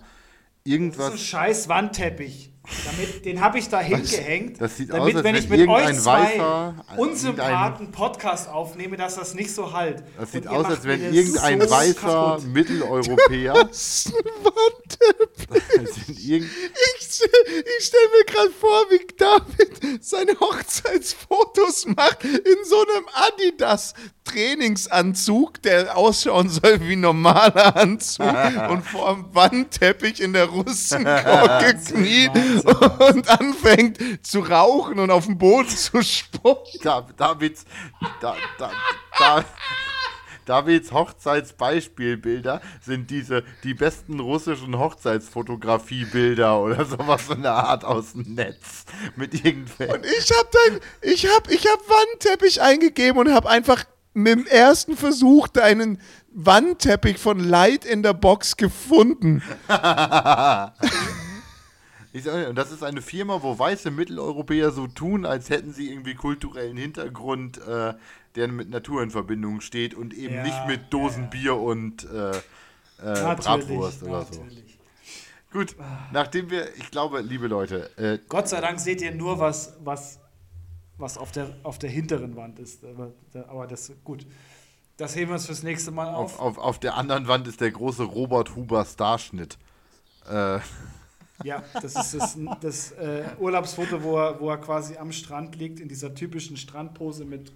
[0.64, 0.98] irgendwas.
[0.98, 2.52] Das ist ein scheiß Wandteppich.
[2.86, 4.62] Damit, den habe ich da hingehängt.
[4.62, 9.34] Das sieht damit, aus, als wenn ich mit euch zwei Unsympathen Podcast aufnehme, dass das
[9.34, 10.04] nicht so halt.
[10.18, 12.48] Das sieht aus, als wenn irgendein so weißer kaputt.
[12.48, 13.54] Mitteleuropäer.
[13.70, 16.30] Das ist ein Wandteppich.
[16.30, 17.20] ich
[17.80, 23.94] ich stelle mir gerade vor, wie David seine Hochzeitsfotos macht in so einem Adidas
[24.24, 28.28] Trainingsanzug, der ausschauen soll wie ein normaler Anzug
[28.70, 32.32] und vor dem Wandteppich in der Russenkorke kniet
[33.14, 36.80] und anfängt zu rauchen und auf dem Boden zu spucken.
[36.84, 37.66] Da, Davids,
[38.22, 38.72] da, da,
[39.18, 39.46] da,
[40.46, 48.34] Davids Hochzeitsbeispielbilder sind diese die besten russischen Hochzeitsfotografiebilder oder sowas in der Art aus dem
[48.34, 48.86] Netz
[49.16, 49.96] mit irgendwelchen.
[49.96, 54.48] Und ich habe dann, ich habe, ich habe Wandteppich eingegeben und habe einfach mit dem
[54.48, 56.02] ersten Versuch deinen
[56.32, 59.44] Wandteppich von Light in der Box gefunden.
[62.12, 65.92] Ich sag, und das ist eine Firma, wo weiße Mitteleuropäer so tun, als hätten sie
[65.92, 67.94] irgendwie kulturellen Hintergrund, äh,
[68.36, 71.30] der mit Natur in Verbindung steht und eben Ja, nicht mit Dosen ja.
[71.30, 72.42] Bier und äh, äh,
[73.02, 74.44] Bratwurst oder so.
[74.44, 74.80] natürlich.
[75.52, 75.76] Gut,
[76.12, 80.20] nachdem wir, ich glaube, liebe Leute, äh, Gott sei Dank seht ihr nur, was, was,
[80.98, 82.84] was auf, der, auf der hinteren Wand ist.
[82.86, 83.14] Aber,
[83.48, 84.28] aber das gut.
[84.98, 86.40] Das heben wir uns fürs nächste Mal auf.
[86.40, 89.58] auf, auf, auf der anderen Wand ist der große Robert Huber Starschnitt.
[90.30, 90.60] Äh,
[91.44, 95.80] Ja, das ist das, das äh, Urlaubsfoto, wo er, wo er quasi am Strand liegt,
[95.80, 97.54] in dieser typischen Strandpose mit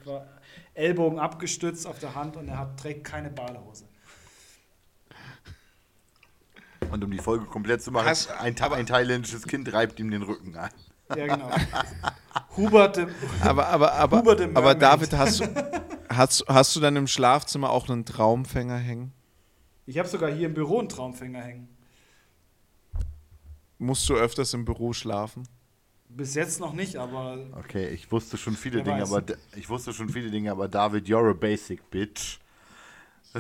[0.74, 3.86] Ellbogen abgestützt auf der Hand und er hat, trägt keine Badehose.
[6.92, 10.22] und um die Folge komplett zu machen, Hast- ein, ein thailändisches Kind reibt ihm den
[10.22, 10.70] Rücken ein.
[11.16, 11.50] Ja, genau.
[12.56, 13.08] Hubert, de,
[13.42, 14.76] Aber, aber, aber, Huber the aber.
[14.76, 15.46] David, hast du,
[16.10, 19.12] hast, hast du dann im Schlafzimmer auch einen Traumfänger hängen?
[19.86, 21.68] ich habe sogar hier im Büro einen Traumfänger hängen.
[23.84, 25.44] Musst du öfters im Büro schlafen?
[26.10, 29.14] Bis jetzt noch nicht, aber Okay, ich wusste schon viele Dinge, weiß.
[29.14, 32.40] aber ich wusste schon viele Dinge, aber David, you're a basic bitch.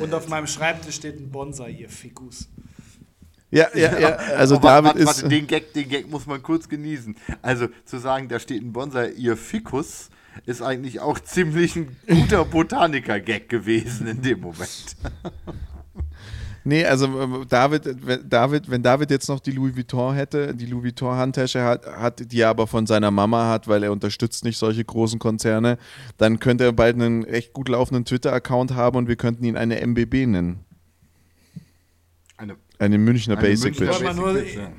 [0.00, 2.48] und auf meinem Schreibtisch steht ein Bonsai, ihr Fikus.
[3.50, 4.08] Ja, ja, ja.
[4.16, 5.06] Also Oh, David warte, ist.
[5.06, 7.16] warte, den Gag, den Gag muss man kurz genießen.
[7.40, 10.10] Also zu sagen, da steht ein Bonsai, ihr Ficus,
[10.46, 14.96] ist eigentlich auch ziemlich ein guter Botaniker-Gag gewesen in dem Moment.
[16.66, 20.64] Nee, also ähm, David, wenn David, wenn David jetzt noch die Louis Vuitton hätte, die
[20.64, 24.44] Louis Vuitton Handtasche hat, hat, die er aber von seiner Mama hat, weil er unterstützt
[24.44, 25.76] nicht solche großen Konzerne,
[26.16, 29.78] dann könnte er bald einen echt gut laufenden Twitter-Account haben und wir könnten ihn eine
[29.86, 30.60] MBB nennen.
[32.38, 33.98] Eine, Eine Münchner eine Basic Münchner Bitch.
[33.98, 34.06] Bitch.
[34.16, 34.72] Basic nur- Bitch, ja.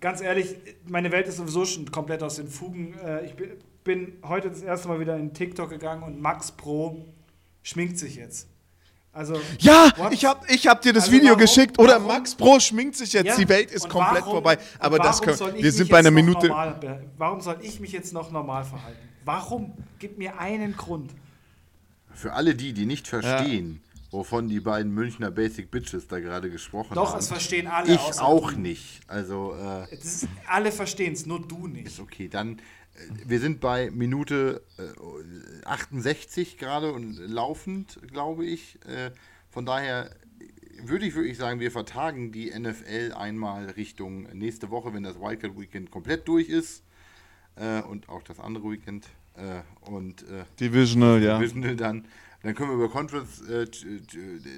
[0.00, 0.54] Ganz ehrlich,
[0.88, 2.94] meine Welt ist sowieso schon komplett aus den Fugen.
[3.04, 3.48] Äh, Ich bin,
[3.86, 7.06] bin heute das erste Mal wieder in TikTok gegangen und Max Pro
[7.62, 8.48] schminkt sich jetzt.
[9.12, 10.12] Also Ja, What?
[10.12, 11.78] ich hab, ich hab dir das Also Video warum- geschickt.
[11.78, 13.24] Oder warum- Max Pro schminkt sich jetzt.
[13.26, 14.58] Ja, Die Welt ist und komplett warum- vorbei.
[14.78, 16.48] Aber das warum können, soll ich wir mich sind bei einer jetzt noch Minute.
[16.48, 18.98] Normal, warum soll ich mich jetzt noch normal verhalten?
[19.24, 19.72] Warum?
[19.98, 21.12] Gib mir einen Grund.
[22.12, 23.80] Für alle die, die nicht verstehen,
[24.10, 27.18] wovon die beiden Münchner Basic Bitches da gerade gesprochen Doch, haben.
[27.18, 27.94] es verstehen alle.
[27.94, 28.58] ich auch du.
[28.60, 29.00] nicht.
[29.08, 31.86] Also, äh, ist, alle verstehen es, nur du nicht.
[31.86, 32.28] ist okay.
[32.28, 32.58] Dann,
[33.26, 38.78] wir sind bei Minute äh, 68 gerade und laufend, glaube ich.
[38.86, 39.10] Äh,
[39.50, 40.10] von daher
[40.82, 45.58] würde ich wirklich sagen, wir vertagen die NFL einmal Richtung nächste Woche, wenn das Wildcard
[45.58, 46.82] Weekend komplett durch ist.
[47.56, 49.06] Äh, und auch das andere Weekend.
[49.36, 51.38] Äh, und äh, Divisional, ja.
[51.38, 52.06] Divisional dann.
[52.42, 53.66] Dann können wir über Conference äh,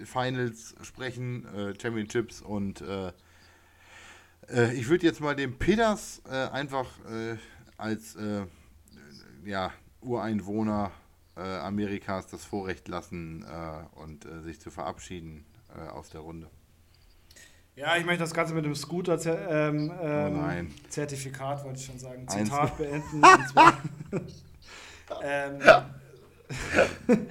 [0.04, 3.12] Finals sprechen, äh, Championships und äh,
[4.50, 7.36] äh, ich würde jetzt mal dem Peters äh, einfach äh,
[7.78, 8.44] als äh,
[9.44, 9.72] ja,
[10.02, 10.90] Ureinwohner
[11.36, 16.50] äh, Amerikas das Vorrecht lassen äh, und äh, sich zu verabschieden äh, aus der Runde.
[17.76, 20.74] Ja, ich möchte das Ganze mit dem Scooter ähm, ähm, Oh nein.
[20.88, 22.26] Zertifikat, wollte ich schon sagen.
[22.28, 22.50] Eins.
[22.50, 23.22] Zitat beenden.
[23.22, 23.78] und zwar,
[25.22, 25.60] ähm,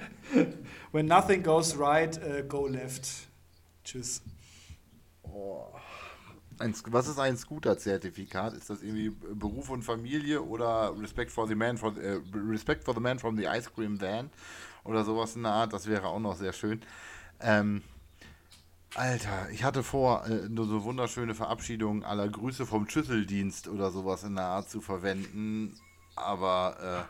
[0.92, 3.28] when nothing goes right, äh, go left.
[3.84, 4.22] Tschüss.
[6.58, 8.54] Ein, was ist ein Scooter-Zertifikat?
[8.54, 12.94] Ist das irgendwie Beruf und Familie oder Respect for the Man the, äh, Respect for
[12.94, 14.30] the Man from the Ice Cream Van
[14.84, 15.72] oder sowas in der Art?
[15.72, 16.80] Das wäre auch noch sehr schön.
[17.40, 17.82] Ähm,
[18.94, 24.24] Alter, ich hatte vor, äh, nur so wunderschöne Verabschiedungen aller Grüße vom Schüsseldienst oder sowas
[24.24, 25.78] in der Art zu verwenden,
[26.16, 27.06] aber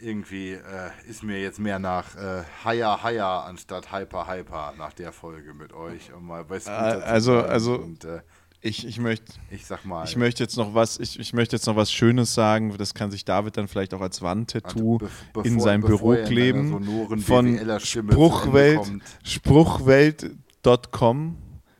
[0.00, 4.92] äh, irgendwie äh, ist mir jetzt mehr nach äh, Haya Haya anstatt Hyper Hyper nach
[4.92, 7.50] der Folge mit euch, um mal bei Scooter zu also- bleiben.
[7.50, 8.20] also- Und, äh,
[8.66, 9.32] Ich, ich möchte.
[9.50, 10.04] ich sag mal.
[10.04, 12.74] Ich möchte jetzt noch was, ich, ich möchte jetzt noch was Schönes sagen.
[12.76, 15.08] Das kann sich David dann vielleicht auch als Wandtattoo be-
[15.44, 17.20] in bevor- sein bevor Büro er kleben.
[17.22, 18.80] Von Spruchwelt.
[19.24, 21.36] Spruchwelt.com.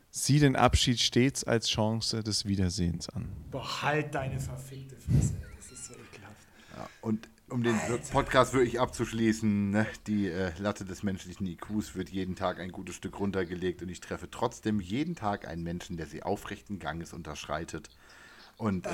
[0.09, 3.27] Sieh den Abschied stets als Chance des Wiedersehens an.
[3.51, 5.35] Boah, halt deine verfickte Fresse.
[5.57, 6.47] Das ist so ekelhaft.
[6.75, 7.79] Ja, und um den
[8.11, 12.95] Podcast wirklich abzuschließen, ne, die äh, Latte des menschlichen IQs wird jeden Tag ein gutes
[12.95, 17.89] Stück runtergelegt und ich treffe trotzdem jeden Tag einen Menschen, der sie aufrechten Ganges unterschreitet.
[18.57, 18.89] Und äh,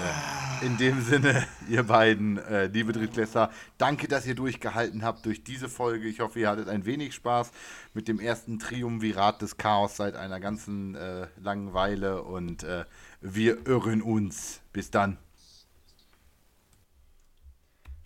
[0.65, 5.69] in dem Sinne, ihr beiden, äh, liebe Drittklässler, danke, dass ihr durchgehalten habt durch diese
[5.69, 6.07] Folge.
[6.07, 7.51] Ich hoffe, ihr hattet ein wenig Spaß
[7.93, 12.83] mit dem ersten Triumvirat des Chaos seit einer ganzen äh, langen Weile und äh,
[13.21, 14.59] wir irren uns.
[14.73, 15.17] Bis dann.